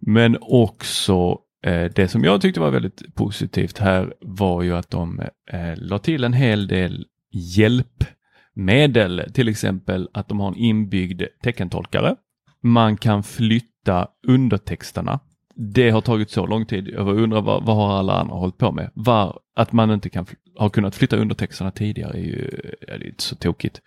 Men 0.00 0.36
också 0.40 1.38
Eh, 1.62 1.90
det 1.94 2.08
som 2.08 2.24
jag 2.24 2.40
tyckte 2.40 2.60
var 2.60 2.70
väldigt 2.70 3.14
positivt 3.14 3.78
här 3.78 4.14
var 4.20 4.62
ju 4.62 4.76
att 4.76 4.90
de 4.90 5.20
eh, 5.50 5.76
la 5.76 5.98
till 5.98 6.24
en 6.24 6.32
hel 6.32 6.68
del 6.68 7.06
hjälpmedel, 7.32 9.22
till 9.34 9.48
exempel 9.48 10.08
att 10.12 10.28
de 10.28 10.40
har 10.40 10.48
en 10.48 10.56
inbyggd 10.56 11.22
teckentolkare. 11.42 12.16
Man 12.60 12.96
kan 12.96 13.22
flytta 13.22 14.08
undertexterna. 14.26 15.20
Det 15.54 15.90
har 15.90 16.00
tagit 16.00 16.30
så 16.30 16.46
lång 16.46 16.66
tid. 16.66 16.88
Jag 16.88 17.08
undrar 17.08 17.40
vad, 17.40 17.64
vad 17.64 17.76
har 17.76 17.98
alla 17.98 18.20
andra 18.20 18.34
hållit 18.34 18.58
på 18.58 18.72
med? 18.72 18.90
Var, 18.94 19.40
att 19.56 19.72
man 19.72 19.90
inte 19.90 20.10
kan, 20.10 20.26
har 20.56 20.68
kunnat 20.68 20.94
flytta 20.94 21.16
undertexterna 21.16 21.70
tidigare 21.70 22.18
är 22.18 22.22
ju 22.22 22.50
är 22.88 23.06
inte 23.06 23.22
så 23.22 23.36
tokigt. 23.36 23.80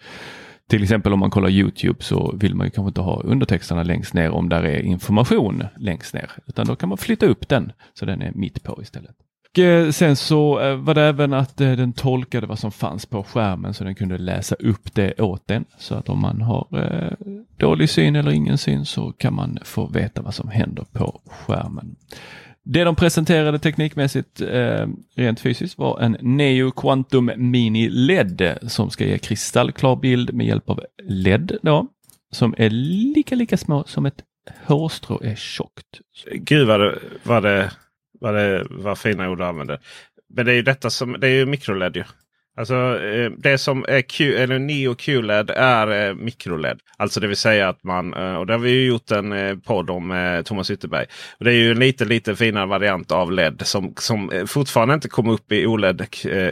Till 0.72 0.84
exempel 0.84 1.14
om 1.14 1.20
man 1.20 1.30
kollar 1.30 1.50
Youtube 1.50 2.04
så 2.04 2.36
vill 2.36 2.56
man 2.56 2.68
ju 2.68 2.72
kanske 2.72 2.88
inte 2.88 3.02
ha 3.02 3.22
undertexterna 3.22 3.84
längst 3.84 4.14
ner 4.14 4.30
om 4.30 4.50
där 4.50 4.64
är 4.64 4.80
information 4.80 5.64
längst 5.78 6.14
ner. 6.14 6.32
Utan 6.48 6.68
då 6.68 6.76
kan 6.76 6.90
man 6.90 6.98
flytta 6.98 7.26
upp 7.26 7.50
den 7.50 7.72
så 7.94 8.06
den 8.06 8.22
är 8.22 8.32
mitt 8.36 8.64
på 8.64 8.82
istället. 8.82 9.16
Och 9.52 9.60
eh, 9.60 9.92
sen 9.92 10.16
så 10.16 10.60
eh, 10.60 10.76
var 10.76 10.94
det 10.94 11.02
även 11.02 11.34
att 11.34 11.62
eh, 11.62 11.72
den 11.72 11.94
tolkade 11.94 12.48
vad 12.48 12.60
som 12.60 12.72
fanns 12.72 13.06
på 13.06 13.24
skärmen 13.24 13.74
så 13.74 13.84
den 13.84 13.96
kunde 13.96 14.18
läsa 14.18 14.56
upp 14.56 14.94
det 14.94 15.22
åt 15.22 15.52
en. 15.52 15.66
Så 15.78 15.96
att 15.96 16.10
om 16.10 16.20
man 16.20 16.42
har 16.42 16.68
dålig 17.58 17.90
syn 17.90 18.16
eller 18.16 18.32
ingen 18.32 18.58
syn 18.58 18.86
så 18.86 19.12
kan 19.12 19.36
man 19.36 19.60
få 19.64 19.88
veta 19.88 20.22
vad 20.22 20.34
som 20.34 20.50
händer 20.50 20.86
på 20.94 21.22
skärmen. 21.26 21.96
Det 22.64 22.84
de 22.84 22.96
presenterade 22.96 23.60
teknikmässigt 23.60 24.42
eh, 24.42 24.88
rent 25.16 25.40
fysiskt 25.40 25.78
var 25.78 26.00
en 26.00 26.18
Neo 26.22 26.72
Quantum 26.72 27.32
Mini 27.38 27.90
LED 27.90 28.58
som 28.62 28.90
ska 28.90 29.06
ge 29.06 29.18
kristallklar 29.18 29.96
bild 29.96 30.34
med 30.34 30.46
hjälp 30.46 30.70
av 30.70 30.84
LED 31.04 31.58
då, 31.62 31.88
som 32.32 32.56
är 32.58 32.70
lika 32.70 33.36
lika 33.36 33.58
små 33.58 33.84
som 33.88 34.06
ett 34.06 34.24
hårstrå 34.66 35.22
är 35.24 35.36
tjockt. 35.36 36.02
Gud 36.34 36.68
vad 36.68 36.80
det, 36.80 37.00
vad 37.24 37.44
det, 37.44 37.72
vad 38.20 38.34
det 38.34 38.68
vad 38.70 38.98
fina 38.98 39.30
ord 39.30 39.38
du 39.38 39.46
använder. 39.46 39.80
Men 40.30 40.46
det 40.46 40.52
är 40.52 40.56
ju 40.56 40.62
detta 40.62 40.90
som, 40.90 41.16
det 41.20 41.28
är 41.28 41.36
ju 41.36 41.46
mikroled 41.46 41.96
ju. 41.96 42.04
Alltså 42.58 42.76
eh, 42.76 43.32
det 43.38 43.58
som 43.58 43.86
är 43.88 44.02
Q, 44.02 44.36
eller 44.38 44.60
Neo 44.60 44.96
QLED 44.96 45.50
är 45.50 46.10
eh, 46.10 46.16
mikroled. 46.16 46.80
Alltså 46.98 47.20
det 47.20 47.28
vill 47.28 47.38
säga 47.38 47.70
att 47.70 47.84
man, 47.84 48.14
eh, 48.14 48.34
och 48.34 48.46
det 48.46 48.54
har 48.54 48.60
vi 48.60 48.72
ju 48.72 48.88
gjort 48.88 49.12
en 49.12 49.62
podd 49.62 49.90
om 49.90 50.42
Thomas 50.46 50.72
Ytterberg. 50.72 51.06
Och 51.38 51.46
det 51.46 51.52
är 51.52 51.56
ju 51.56 51.72
en 51.72 51.80
lite, 51.80 52.06
lite 52.06 52.36
finare 52.36 52.66
variant 52.66 53.12
av 53.12 53.32
LED 53.32 53.62
som, 53.66 53.94
som 53.98 54.32
fortfarande 54.48 54.94
inte 54.94 55.10
kom 55.10 55.30
upp 55.30 55.52
i 55.52 55.66
OLED, 55.66 56.06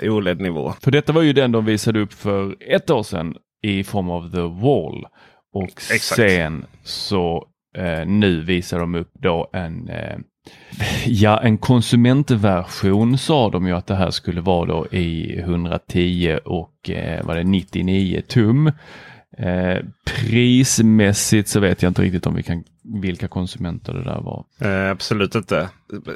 OLED-nivå. 0.03 0.73
För 0.81 0.91
detta 0.91 1.13
var 1.13 1.21
ju 1.21 1.33
den 1.33 1.51
de 1.51 1.65
visade 1.65 1.99
upp 1.99 2.13
för 2.13 2.55
ett 2.59 2.89
år 2.89 3.03
sedan 3.03 3.35
i 3.63 3.83
form 3.83 4.09
av 4.09 4.31
The 4.31 4.41
Wall. 4.41 5.05
Och 5.53 5.69
Exakt. 5.91 6.03
sen 6.03 6.65
så 6.83 7.47
eh, 7.77 8.05
nu 8.05 8.41
visar 8.41 8.79
de 8.79 8.95
upp 8.95 9.11
då 9.13 9.49
en 9.53 9.89
eh, 9.89 10.17
Ja, 11.05 11.39
en 11.39 11.57
konsumentversion 11.57 13.17
sa 13.17 13.49
de 13.49 13.67
ju 13.67 13.73
att 13.73 13.87
det 13.87 13.95
här 13.95 14.11
skulle 14.11 14.41
vara 14.41 14.65
då 14.65 14.87
i 14.91 15.39
110 15.39 16.39
och 16.45 16.89
eh, 16.89 17.25
var 17.25 17.35
det 17.35 17.43
99 17.43 18.21
tum. 18.27 18.71
Eh, 19.37 19.77
prismässigt 20.05 21.49
så 21.49 21.59
vet 21.59 21.81
jag 21.81 21.89
inte 21.89 22.01
riktigt 22.01 22.25
om 22.25 22.35
vi 22.35 22.43
kan, 22.43 22.63
vilka 23.01 23.27
konsumenter 23.27 23.93
det 23.93 24.03
där 24.03 24.21
var. 24.21 24.45
Eh, 24.61 24.91
absolut 24.91 25.35
inte. 25.35 25.69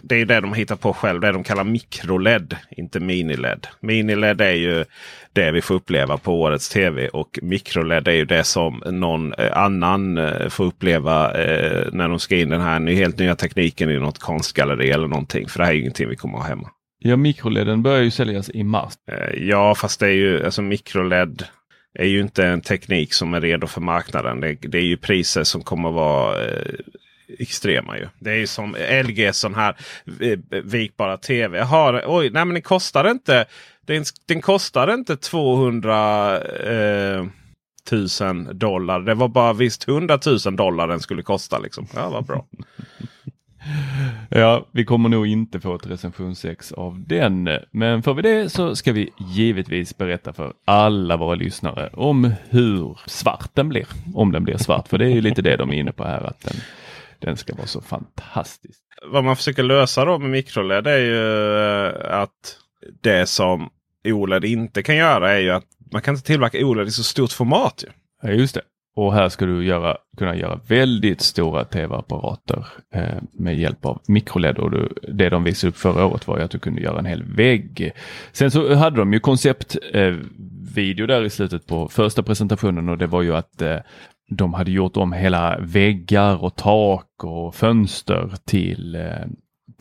Det 0.04 0.22
är 0.22 0.26
det 0.26 0.40
de 0.40 0.54
hittar 0.54 0.76
på 0.76 0.94
själv. 0.94 1.22
Det 1.22 1.32
de 1.32 1.44
kallar 1.44 1.64
mikroled, 1.64 2.56
inte 2.70 3.00
miniled. 3.00 3.68
Miniled 3.80 4.42
är 4.42 4.54
ju 4.54 4.86
det 5.34 5.52
vi 5.52 5.62
får 5.62 5.76
uppleva 5.76 6.18
på 6.18 6.42
årets 6.42 6.70
tv 6.70 7.08
och 7.08 7.40
mikroled 7.42 8.08
är 8.08 8.12
ju 8.14 8.26
det 8.26 8.44
som 8.44 8.84
någon 8.86 9.34
eh, 9.34 9.58
annan 9.58 10.18
eh, 10.18 10.50
får 10.50 10.66
uppleva 10.66 11.44
eh, 11.44 11.88
när 11.92 12.10
de 12.10 12.20
ska 12.20 12.38
in 12.38 12.50
den 12.50 12.62
här 12.62 12.92
helt 12.92 13.18
nya 13.18 13.36
tekniken 13.36 13.90
i 13.90 14.00
något 14.00 14.20
konstgalleri 14.20 14.90
eller 14.90 15.08
någonting. 15.08 15.48
För 15.48 15.60
det 15.60 15.66
här 15.66 15.74
är 15.74 15.78
ingenting 15.78 16.10
vi 16.10 16.16
kommer 16.16 16.38
att 16.38 16.44
ha 16.44 16.50
hemma. 16.50 16.70
Ja, 17.00 17.16
mikroleden 17.16 17.84
börjar 17.84 18.02
ju 18.02 18.12
säljas 18.12 18.50
i 18.50 18.64
mars. 18.64 18.94
Ja, 19.38 19.76
fast 19.76 20.00
det 20.00 20.08
är 20.08 20.12
ju 20.12 20.46
alltså 20.46 20.62
mikroled 20.62 21.44
är 21.94 22.06
ju 22.06 22.22
inte 22.22 22.46
en 22.46 22.62
teknik 22.62 23.14
som 23.14 23.34
är 23.34 23.42
redo 23.42 23.68
för 23.68 23.82
marknaden. 23.82 24.40
Det, 24.40 24.54
det 24.62 24.78
är 24.78 24.86
ju 24.86 24.98
priser 24.98 25.44
som 25.44 25.64
kommer 25.64 25.90
att 25.90 25.96
vara 25.96 26.46
eh, 26.46 26.74
extrema. 27.40 27.98
Ju. 27.98 28.08
Det 28.20 28.32
är 28.32 28.36
ju 28.36 28.48
som 28.48 28.76
LG 29.04 29.34
sån 29.34 29.56
här 29.56 29.78
eh, 30.20 30.40
vikbara 30.64 31.18
tv. 31.18 31.62
Har, 31.62 32.04
oj, 32.08 32.30
nej 32.30 32.46
men 32.46 32.54
den 32.54 32.62
kostar 32.62 33.12
inte. 33.12 33.46
Den, 33.86 34.04
den 34.26 34.42
kostar 34.42 34.94
inte 34.94 35.18
200 35.18 36.42
eh, 36.42 37.26
000 37.92 38.60
dollar. 38.60 39.00
Det 39.00 39.14
var 39.14 39.28
bara 39.28 39.54
visst 39.54 39.88
100 39.88 40.20
000 40.46 40.56
dollar 40.56 40.88
den 40.88 41.00
skulle 41.00 41.22
kosta. 41.22 41.60
Liksom. 41.60 41.88
Ja, 41.96 42.10
vad 42.10 42.26
bra. 42.26 42.46
Ja, 44.30 44.68
vi 44.72 44.86
kommer 44.86 45.10
nog 45.10 45.28
inte 45.28 45.60
få 45.60 45.76
ett 45.76 45.88
recensionsex 45.88 46.72
av 46.72 47.04
den. 47.08 47.50
Men 47.72 48.04
får 48.04 48.14
vi 48.14 48.22
det 48.22 48.50
så 48.50 48.76
ska 48.76 48.92
vi 48.92 49.10
givetvis 49.18 49.98
berätta 49.98 50.34
för 50.34 50.54
alla 50.66 51.18
våra 51.18 51.36
lyssnare 51.36 51.90
om 51.94 52.34
hur 52.50 53.00
svart 53.06 53.50
den 53.54 53.70
blir. 53.70 53.88
Om 54.14 54.32
den 54.32 54.44
blir 54.44 54.58
svart, 54.58 54.88
för 54.88 54.98
det 54.98 55.06
är 55.06 55.10
ju 55.10 55.22
lite 55.22 55.42
det 55.42 55.58
de 55.58 55.70
är 55.70 55.74
inne 55.74 55.92
på 55.92 56.04
här. 56.04 56.22
att 56.22 56.42
den, 56.42 56.56
den 57.20 57.38
ska 57.38 57.56
vara 57.56 57.68
så 57.68 57.82
fantastisk. 57.82 58.80
Vad 59.12 59.24
man 59.24 59.36
försöker 59.36 59.64
lösa 59.64 60.06
då 60.06 60.20
med 60.20 60.30
mikroled 60.30 60.88
är 60.88 60.98
ju 60.98 61.88
eh, 61.88 62.20
att 62.22 62.58
det 63.02 63.30
som 63.30 63.70
OLED 64.06 64.46
inte 64.46 64.84
kan 64.84 64.96
göra 64.96 65.32
är 65.32 65.40
ju 65.40 65.50
att 65.50 65.66
man 65.92 66.02
kan 66.02 66.16
inte 66.16 66.28
tillverka 66.28 66.66
OLED 66.66 66.88
i 66.88 66.92
så 66.92 67.04
stort 67.04 67.32
format. 67.32 67.84
Ju. 67.88 67.92
Ja, 68.22 68.34
just 68.34 68.56
det. 68.56 68.62
Och 68.96 69.14
här 69.14 69.30
ska 69.30 69.46
du 69.46 69.66
göra, 69.66 69.98
kunna 70.18 70.36
göra 70.36 70.60
väldigt 70.68 71.22
stora 71.22 71.64
tv-apparater 71.64 72.68
eh, 72.94 73.22
med 73.32 73.60
hjälp 73.60 73.86
av 73.86 74.02
mikroled. 74.08 74.58
Och 74.58 74.72
du, 74.72 74.90
det 75.14 75.30
de 75.30 75.44
visade 75.44 75.70
upp 75.70 75.78
förra 75.78 76.06
året 76.06 76.28
var 76.28 76.38
ju 76.38 76.44
att 76.44 76.52
du 76.52 76.60
kunde 76.60 76.82
göra 76.82 77.00
en 77.00 77.06
hel 77.06 77.24
vägg. 77.24 77.92
Sen 78.32 78.52
så 78.52 78.76
hade 78.76 78.98
de 78.98 79.14
ju 79.14 79.20
konceptvideo 79.20 81.04
eh, 81.04 81.08
där 81.08 81.24
i 81.24 81.30
slutet 81.30 81.68
på 81.68 81.88
första 81.88 82.24
presentationen 82.24 82.90
och 82.90 82.98
det 82.98 83.08
var 83.08 83.22
ju 83.22 83.36
att 83.36 83.62
eh, 83.62 83.78
de 84.30 84.54
hade 84.54 84.72
gjort 84.72 84.98
om 84.98 85.14
hela 85.14 85.60
väggar 85.60 86.44
och 86.44 86.56
tak 86.56 87.24
och 87.24 87.56
fönster 87.56 88.34
till 88.46 88.96
eh, 88.96 89.26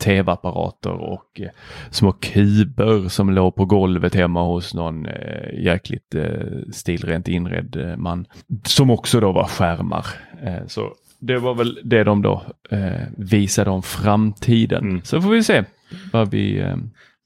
tv-apparater 0.03 0.91
och 0.91 1.41
eh, 1.41 1.49
små 1.91 2.11
kuber 2.11 3.09
som 3.09 3.29
låg 3.29 3.55
på 3.55 3.65
golvet 3.65 4.15
hemma 4.15 4.43
hos 4.43 4.73
någon 4.73 5.05
eh, 5.05 5.63
jäkligt 5.63 6.15
eh, 6.15 6.71
stilrent 6.71 7.27
inredd 7.27 7.75
eh, 7.75 7.97
man. 7.97 8.25
Som 8.65 8.89
också 8.89 9.19
då 9.19 9.31
var 9.31 9.47
skärmar. 9.47 10.05
Eh, 10.43 10.67
så 10.67 10.93
det 11.19 11.37
var 11.37 11.53
väl 11.53 11.79
det 11.83 12.03
de 12.03 12.21
då 12.21 12.43
eh, 12.69 13.01
visade 13.17 13.69
om 13.69 13.83
framtiden. 13.83 14.83
Mm. 14.83 15.01
Så 15.03 15.21
får 15.21 15.29
vi 15.29 15.43
se 15.43 15.63
vad 16.11 16.31
vi, 16.31 16.73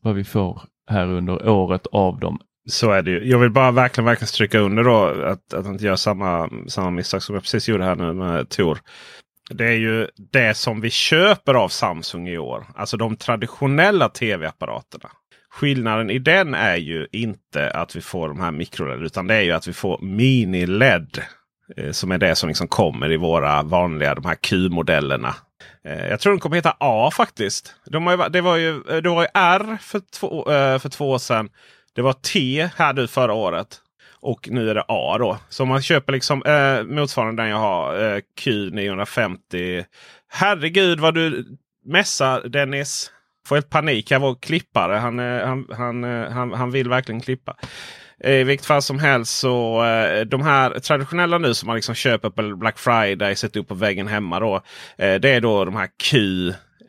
vad 0.04 0.16
vi 0.16 0.24
får 0.24 0.62
här 0.90 1.08
under 1.08 1.50
året 1.50 1.88
av 1.92 2.20
dem. 2.20 2.40
Så 2.70 2.92
är 2.92 3.02
det 3.02 3.12
ju. 3.12 3.30
Jag 3.30 3.40
vill 3.40 3.52
bara 3.52 3.72
verkligen, 3.72 4.06
verkligen 4.06 4.28
stryka 4.28 4.60
under 4.60 4.84
då 4.84 5.06
att, 5.26 5.54
att 5.54 5.66
inte 5.66 5.86
göra 5.86 5.98
samma, 5.98 6.50
samma 6.68 6.90
misstag 6.92 7.24
som 7.24 7.36
jag 7.36 7.44
precis 7.44 7.70
gjorde 7.70 7.84
här 7.84 7.96
nu 7.96 8.14
med 8.14 8.50
Tor. 8.50 8.80
Det 9.50 9.66
är 9.66 9.78
ju 9.78 10.08
det 10.32 10.58
som 10.58 10.82
vi 10.82 10.90
köper 10.90 11.54
av 11.54 11.70
Samsung 11.70 12.28
i 12.28 12.38
år. 12.38 12.66
Alltså 12.76 12.98
de 12.98 13.16
traditionella 13.16 14.10
tv-apparaterna. 14.10 15.10
Skillnaden 15.50 16.10
i 16.10 16.20
den 16.20 16.54
är 16.54 16.76
ju 16.76 17.08
inte 17.12 17.72
att 17.72 17.96
vi 17.96 18.02
får 18.02 18.28
de 18.28 18.40
här 18.40 18.52
mikroled 18.52 19.04
utan 19.04 19.28
det 19.28 19.36
är 19.36 19.42
ju 19.42 19.52
att 19.52 19.68
vi 19.68 19.74
får 19.74 19.98
mini-LED. 19.98 21.22
Eh, 21.78 21.92
som 21.92 22.12
är 22.12 22.18
det 22.18 22.36
som 22.36 22.48
liksom 22.50 22.68
kommer 22.68 23.12
i 23.12 23.18
våra 23.18 23.64
vanliga 23.64 24.16
de 24.16 24.26
här 24.26 24.36
Q-modellerna. 24.36 25.36
Eh, 25.88 26.08
jag 26.08 26.20
tror 26.20 26.34
den 26.34 26.40
kommer 26.40 26.56
heta 26.56 26.76
A 26.80 27.12
faktiskt. 27.14 27.76
De 27.86 28.08
har 28.08 28.18
ju, 28.18 28.30
det, 28.30 28.42
var 28.42 28.56
ju, 28.56 28.76
eh, 28.90 28.98
det 28.98 29.10
var 29.10 29.22
ju 29.22 29.28
R 29.34 29.78
för 29.82 30.02
två, 30.20 30.52
eh, 30.52 30.80
för 30.80 30.90
två 30.90 31.10
år 31.10 31.18
sedan. 31.18 31.50
Det 31.94 32.02
var 32.02 32.14
T 32.14 32.70
här 32.76 32.94
nu 32.94 33.08
förra 33.08 33.34
året. 33.34 33.82
Och 34.28 34.50
nu 34.52 34.70
är 34.70 34.76
det 34.76 34.84
A 34.88 35.18
då. 35.20 35.38
Så 35.50 35.64
om 35.64 35.70
man 35.70 35.82
köper 35.82 36.14
liksom 36.14 36.44
eh, 36.44 36.84
motsvarande 36.84 37.44
den 37.44 37.50
jag 37.50 37.58
har. 37.58 38.16
Eh, 38.16 38.20
Q950. 38.40 39.86
Herregud 40.30 41.00
vad 41.00 41.14
du 41.14 41.46
mässar 41.86 42.42
Dennis. 42.48 43.12
Får 43.48 43.56
helt 43.56 43.70
panik. 43.70 44.12
Jag 44.12 44.20
var 44.20 44.36
klippare. 44.36 44.94
Han, 44.96 45.20
eh, 45.20 45.48
han, 45.48 45.68
han, 45.78 46.04
eh, 46.04 46.32
han, 46.32 46.54
han 46.54 46.72
vill 46.72 46.90
verkligen 46.90 47.22
klippa. 47.22 47.56
Eh, 48.24 48.34
I 48.34 48.44
vilket 48.44 48.66
fall 48.66 48.82
som 48.82 49.00
helst 49.00 49.40
så 49.40 49.84
de 50.26 50.42
här 50.42 50.80
traditionella 50.80 51.38
nu 51.38 51.54
som 51.54 51.68
man 51.68 51.76
liksom 51.76 51.96
köper 51.96 52.30
på 52.30 52.56
Black 52.56 52.80
Friday, 52.80 53.36
sätter 53.36 53.60
upp 53.60 53.68
på 53.68 53.76
väggen 53.76 54.08
hemma. 54.08 54.40
då. 54.40 54.62
Det 54.98 55.30
är 55.30 55.42
då 55.42 55.66
de 55.66 55.76
här 55.76 55.90
Q 56.04 56.18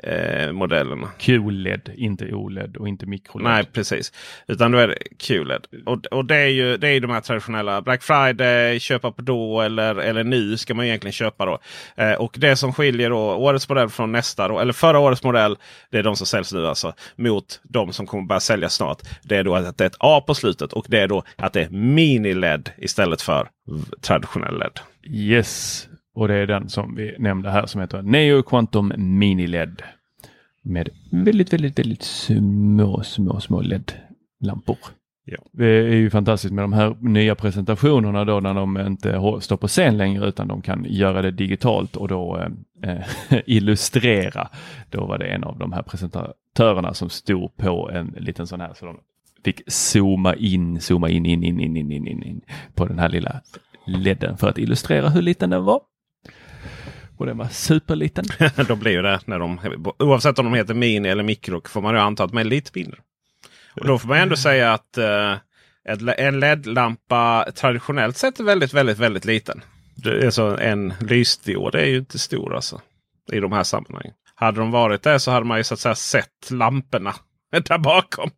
eh, 0.02 0.52
modellerna. 0.52 1.08
QLED, 1.18 1.90
inte 1.96 2.34
OLED 2.34 2.76
och 2.76 2.88
inte 2.88 3.06
mikroled. 3.06 3.50
Nej 3.50 3.64
precis. 3.72 4.12
Utan 4.46 4.72
då 4.72 4.78
är 4.78 4.88
det 4.88 4.98
QLED. 5.18 5.66
Och, 5.86 6.06
och 6.06 6.24
det 6.24 6.36
är 6.36 6.46
ju 6.46 6.76
det 6.76 6.88
är 6.88 7.00
de 7.00 7.10
här 7.10 7.20
traditionella 7.20 7.82
Black 7.82 8.02
Friday, 8.02 8.80
köpa 8.80 9.12
på 9.12 9.22
då 9.22 9.60
eller, 9.60 9.94
eller 9.94 10.24
nu 10.24 10.56
ska 10.56 10.74
man 10.74 10.84
egentligen 10.84 11.12
köpa 11.12 11.46
då. 11.46 11.58
Eh, 11.96 12.12
och 12.12 12.34
det 12.38 12.56
som 12.56 12.72
skiljer 12.72 13.10
då 13.10 13.18
årets 13.18 13.68
modell 13.68 13.88
från 13.88 14.12
nästa 14.12 14.48
då, 14.48 14.58
eller 14.58 14.72
förra 14.72 14.98
årets 14.98 15.22
modell. 15.22 15.56
Det 15.90 15.98
är 15.98 16.02
de 16.02 16.16
som 16.16 16.26
säljs 16.26 16.52
nu 16.52 16.66
alltså. 16.66 16.92
Mot 17.16 17.60
de 17.62 17.92
som 17.92 18.06
kommer 18.06 18.26
börja 18.26 18.40
sälja 18.40 18.68
snart. 18.68 18.98
Det 19.22 19.36
är 19.36 19.44
då 19.44 19.54
att 19.54 19.78
det 19.78 19.84
är 19.84 19.88
ett 19.88 19.96
A 19.98 20.24
på 20.26 20.34
slutet 20.34 20.72
och 20.72 20.86
det 20.88 21.00
är 21.00 21.08
då 21.08 21.22
att 21.36 21.52
det 21.52 21.62
är 21.62 21.68
mini-LED 21.68 22.70
istället 22.78 23.22
för 23.22 23.48
traditionell 24.00 24.58
LED. 24.58 24.80
Yes, 25.10 25.88
och 26.18 26.28
det 26.28 26.34
är 26.34 26.46
den 26.46 26.68
som 26.68 26.94
vi 26.94 27.16
nämnde 27.18 27.50
här 27.50 27.66
som 27.66 27.80
heter 27.80 28.02
Neo 28.02 28.42
Quantum 28.42 28.92
Mini 28.96 29.46
LED. 29.46 29.82
Med 30.62 30.88
väldigt, 31.10 31.52
väldigt, 31.52 31.78
väldigt 31.78 32.02
små, 32.02 33.02
små, 33.02 33.40
små 33.40 33.60
LED-lampor. 33.60 34.78
Ja. 35.24 35.38
Det 35.52 35.66
är 35.66 35.94
ju 35.94 36.10
fantastiskt 36.10 36.54
med 36.54 36.64
de 36.64 36.72
här 36.72 36.96
nya 37.00 37.34
presentationerna 37.34 38.24
då 38.24 38.40
när 38.40 38.54
de 38.54 38.78
inte 38.78 39.20
står 39.40 39.56
på 39.56 39.68
scen 39.68 39.96
längre 39.96 40.28
utan 40.28 40.48
de 40.48 40.62
kan 40.62 40.86
göra 40.88 41.22
det 41.22 41.30
digitalt 41.30 41.96
och 41.96 42.08
då 42.08 42.48
eh, 42.82 42.98
illustrera. 43.46 44.48
Då 44.90 45.06
var 45.06 45.18
det 45.18 45.26
en 45.26 45.44
av 45.44 45.58
de 45.58 45.72
här 45.72 45.82
presentatörerna 45.82 46.94
som 46.94 47.10
stod 47.10 47.56
på 47.56 47.90
en 47.90 48.14
liten 48.18 48.46
sån 48.46 48.60
här 48.60 48.74
så 48.74 48.86
de 48.86 48.96
fick 49.44 49.62
zooma 49.66 50.34
in, 50.34 50.80
zooma 50.80 51.08
in, 51.08 51.26
in, 51.26 51.44
in, 51.44 51.60
in, 51.60 51.76
in, 51.76 51.92
in, 51.92 52.22
in 52.22 52.40
på 52.74 52.86
den 52.86 52.98
här 52.98 53.08
lilla 53.08 53.40
ledden 53.86 54.36
för 54.36 54.48
att 54.48 54.58
illustrera 54.58 55.08
hur 55.08 55.22
liten 55.22 55.50
den 55.50 55.64
var. 55.64 55.80
Och 57.18 57.26
den 57.26 57.38
var 57.38 57.48
superliten. 57.48 58.24
de 58.68 58.78
blir 58.78 58.92
ju 58.92 59.02
det 59.02 59.20
när 59.24 59.38
de, 59.38 59.60
oavsett 59.98 60.38
om 60.38 60.44
de 60.44 60.54
heter 60.54 60.74
mini 60.74 61.08
eller 61.08 61.22
mikro, 61.22 61.62
får 61.68 61.80
man 61.80 61.94
ju 61.94 62.00
anta 62.00 62.24
att 62.24 62.30
de 62.30 62.38
är 62.38 62.44
lite 62.44 62.70
mindre. 62.74 63.00
Och 63.74 63.86
då 63.86 63.98
får 63.98 64.08
man 64.08 64.18
ändå 64.18 64.36
säga 64.36 64.72
att 64.72 64.98
eh, 64.98 65.34
en 66.16 66.40
LED-lampa 66.40 67.46
traditionellt 67.54 68.16
sett 68.16 68.40
är 68.40 68.44
väldigt, 68.44 68.74
väldigt, 68.74 68.98
väldigt 68.98 69.24
liten. 69.24 69.62
Det 69.94 70.26
är 70.26 70.30
så 70.30 70.56
en 70.56 70.94
lysdiod 71.00 71.74
är 71.74 71.84
ju 71.84 71.98
inte 71.98 72.18
stor 72.18 72.54
alltså. 72.54 72.80
I 73.32 73.40
de 73.40 73.52
här 73.52 73.62
sammanhangen. 73.62 74.12
Hade 74.34 74.60
de 74.60 74.70
varit 74.70 75.02
det 75.02 75.20
så 75.20 75.30
hade 75.30 75.46
man 75.46 75.58
ju 75.58 75.64
så 75.64 75.74
att 75.74 75.80
säga 75.80 75.94
sett 75.94 76.50
lamporna 76.50 77.14
där 77.50 77.78
bakom. 77.78 78.30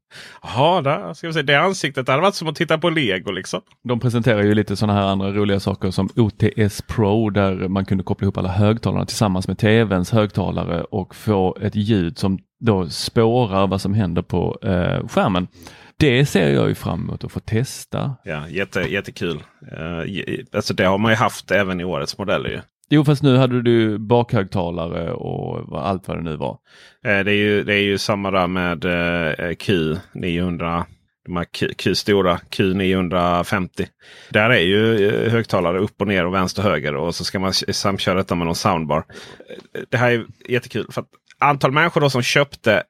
Jaha, 0.42 0.82
där 0.82 1.14
ska 1.14 1.26
vi 1.26 1.32
se. 1.32 1.42
det 1.42 1.60
ansiktet 1.60 2.06
det 2.06 2.12
hade 2.12 2.22
varit 2.22 2.34
som 2.34 2.48
att 2.48 2.56
titta 2.56 2.78
på 2.78 2.90
lego 2.90 3.30
liksom. 3.30 3.60
De 3.84 4.00
presenterar 4.00 4.42
ju 4.42 4.54
lite 4.54 4.76
sådana 4.76 5.00
här 5.00 5.06
andra 5.06 5.32
roliga 5.32 5.60
saker 5.60 5.90
som 5.90 6.08
OTS 6.16 6.82
Pro 6.82 7.30
där 7.30 7.68
man 7.68 7.84
kunde 7.84 8.04
koppla 8.04 8.24
ihop 8.24 8.38
alla 8.38 8.48
högtalarna 8.48 9.06
tillsammans 9.06 9.48
med 9.48 9.58
tvns 9.58 10.10
högtalare 10.10 10.82
och 10.82 11.14
få 11.14 11.56
ett 11.60 11.76
ljud 11.76 12.18
som 12.18 12.38
då 12.60 12.88
spårar 12.88 13.66
vad 13.66 13.80
som 13.80 13.94
händer 13.94 14.22
på 14.22 14.58
eh, 14.62 15.08
skärmen. 15.08 15.48
Det 15.96 16.26
ser 16.26 16.52
jag 16.52 16.68
ju 16.68 16.74
fram 16.74 17.00
emot 17.00 17.24
att 17.24 17.32
få 17.32 17.40
testa. 17.40 18.16
Ja, 18.24 18.48
jätte, 18.48 18.80
jättekul. 18.80 19.42
Uh, 19.72 20.44
alltså 20.52 20.74
det 20.74 20.84
har 20.84 20.98
man 20.98 21.12
ju 21.12 21.16
haft 21.16 21.50
även 21.50 21.80
i 21.80 21.84
årets 21.84 22.18
modeller. 22.18 22.62
Jo, 22.92 23.04
fast 23.04 23.22
nu 23.22 23.36
hade 23.36 23.62
du 23.62 23.98
bakhögtalare 23.98 25.12
och 25.12 25.88
allt 25.88 26.08
vad 26.08 26.16
det 26.16 26.22
nu 26.22 26.36
var. 26.36 26.58
Eh, 27.04 27.24
det, 27.24 27.32
är 27.32 27.36
ju, 27.36 27.64
det 27.64 27.74
är 27.74 27.82
ju 27.82 27.98
samma 27.98 28.30
där 28.30 28.46
med 28.46 28.84
eh, 28.84 29.46
eh, 29.46 29.50
Q900. 29.50 30.84
De 31.24 31.36
här 31.36 31.44
Q, 31.44 31.68
Q 31.76 31.94
stora 31.94 32.36
Q950. 32.36 33.86
Där 34.30 34.50
är 34.50 34.60
ju 34.60 35.10
högtalare 35.30 35.78
upp 35.78 36.00
och 36.00 36.06
ner 36.06 36.26
och 36.26 36.34
vänster 36.34 36.62
och 36.64 36.70
höger. 36.70 36.94
Och 36.94 37.14
så 37.14 37.24
ska 37.24 37.38
man 37.38 37.52
samköra 37.52 38.14
detta 38.14 38.34
med 38.34 38.46
någon 38.46 38.54
soundbar. 38.54 39.04
Det 39.88 39.96
här 39.96 40.10
är 40.10 40.26
jättekul. 40.48 40.86
för 40.90 41.00
att 41.00 41.08
Antal 41.38 41.72
människor 41.72 42.00
då 42.00 42.10
som 42.10 42.22
köpte 42.22 42.82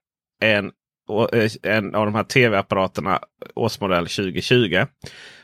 en 0.42 0.70
en 1.62 1.94
av 1.94 2.06
de 2.06 2.14
här 2.14 2.24
tv-apparaterna 2.24 3.20
årsmodell 3.54 4.06
2020. 4.06 4.84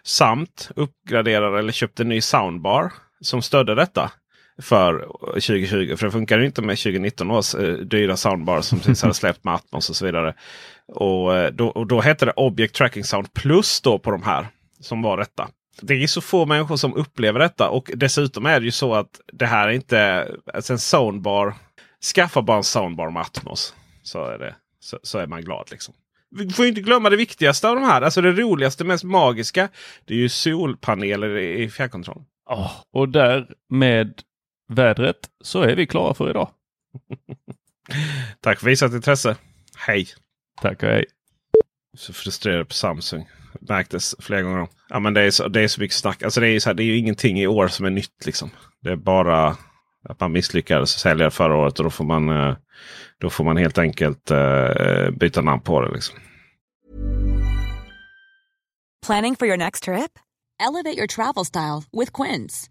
Samt 0.03 0.71
uppgraderade 0.77 1.59
eller 1.59 1.73
köpte 1.73 2.03
en 2.03 2.09
ny 2.09 2.21
soundbar 2.21 2.93
som 3.21 3.43
stödde 3.43 3.75
detta 3.75 4.11
för 4.63 5.07
2020. 5.33 5.97
För 5.97 6.07
det 6.07 6.13
funkar 6.13 6.41
inte 6.41 6.63
med 6.63 6.79
2019 6.79 7.31
års 7.31 7.55
eh, 7.55 7.75
dyra 7.75 8.17
soundbar 8.17 8.61
som 8.61 8.79
precis 8.79 9.03
hade 9.03 9.15
släppt 9.25 9.45
med 9.45 9.55
Atmos 9.55 9.91
och 9.91 9.97
så 9.97 10.07
vidare. 10.07 10.35
Och, 10.89 11.37
eh, 11.37 11.53
då, 11.53 11.69
och 11.69 11.87
då 11.87 12.01
hette 12.01 12.25
det 12.25 12.33
Object 12.33 12.75
Tracking 12.75 13.05
Sound 13.05 13.33
Plus 13.33 13.81
då 13.81 13.99
på 13.99 14.11
de 14.11 14.23
här 14.23 14.47
som 14.81 15.03
var 15.03 15.17
detta. 15.17 15.49
Det 15.81 15.95
är 15.95 16.07
så 16.07 16.21
få 16.21 16.47
människor 16.47 16.77
som 16.77 16.95
upplever 16.95 17.41
detta 17.41 17.69
och 17.69 17.91
dessutom 17.95 18.47
är 18.47 18.61
det 18.61 18.65
ju 18.65 18.73
så 18.73 18.95
att 18.95 19.21
det 19.33 19.47
här 19.47 19.69
är 19.69 19.73
inte 19.73 20.29
alltså 20.55 20.73
en 20.73 20.79
soundbar. 20.79 21.55
Skaffa 22.15 22.43
bara 22.43 22.57
en 22.57 22.65
soundbar 22.65 23.11
med 23.11 23.23
Atmos. 23.23 23.75
Så 24.03 24.25
är, 24.25 24.39
det, 24.39 24.55
så, 24.81 24.99
så 25.03 25.19
är 25.19 25.27
man 25.27 25.43
glad. 25.43 25.69
liksom. 25.71 25.95
Vi 26.31 26.51
får 26.51 26.67
inte 26.67 26.81
glömma 26.81 27.11
det 27.11 27.17
viktigaste 27.17 27.69
av 27.69 27.75
de 27.75 27.85
här. 27.85 28.03
Alltså 28.03 28.21
det 28.21 28.33
roligaste, 28.33 28.85
mest 28.85 29.05
magiska. 29.05 29.69
Det 30.05 30.15
är 30.15 30.19
ju 30.19 30.29
solpaneler 30.29 31.39
i 31.39 31.71
fjärrkontrollen. 31.71 32.25
Oh, 32.51 32.73
och 32.93 33.09
där 33.09 33.47
med 33.71 34.23
vädret 34.69 35.17
så 35.41 35.63
är 35.63 35.77
vi 35.77 35.87
klara 35.87 36.15
för 36.15 36.31
idag. 36.31 36.51
Tack 38.41 38.61
för 38.61 38.67
visat 38.67 38.93
intresse. 38.93 39.37
Hej! 39.77 40.07
Tack 40.63 40.83
och 40.83 40.89
hej! 40.89 41.05
Så 41.97 42.13
frustrerad 42.13 42.69
på 42.69 42.75
Samsung. 42.75 43.29
Märktes 43.61 44.15
flera 44.19 44.43
gånger. 44.43 44.69
Ja, 44.89 45.01
men 45.01 45.15
det, 45.15 45.21
är 45.21 45.31
så, 45.31 45.49
det 45.49 45.61
är 45.61 45.69
så 45.69 45.81
mycket 45.81 45.97
snack. 45.97 46.23
Alltså 46.23 46.41
det, 46.41 46.49
är 46.49 46.61
så 46.61 46.69
här, 46.69 46.75
det 46.75 46.83
är 46.83 46.85
ju 46.85 46.99
ingenting 46.99 47.41
i 47.41 47.47
år 47.47 47.69
som 47.69 47.87
är 47.87 47.91
nytt. 47.91 48.27
Liksom. 48.27 48.51
Det 48.83 48.91
är 48.91 48.97
bara 48.97 49.57
att 50.09 50.21
man 50.21 50.33
misslyckades 50.33 50.91
sälja 50.91 51.31
förra 51.31 51.57
året 51.57 51.79
och 51.79 51.85
då 51.85 51.91
får 51.91 52.05
man, 52.05 52.29
eh, 52.29 52.57
då 53.19 53.31
får 53.31 53.45
man 53.45 53.57
helt 53.57 53.79
enkelt 53.79 54.31
uh, 54.31 55.11
byta 55.11 55.43
namn 55.43 55.63
på 55.63 55.81
det. 55.81 55.95
Liksom. 55.95 56.19
Planning 59.07 59.37
for 59.37 59.49
your 59.49 59.57
next 59.57 59.85
trip? 59.85 60.19
Elevate 60.69 60.97
your 60.97 61.07
travel 61.07 61.45
style 61.45 61.83
with 61.93 62.13
Quince. 62.23 62.71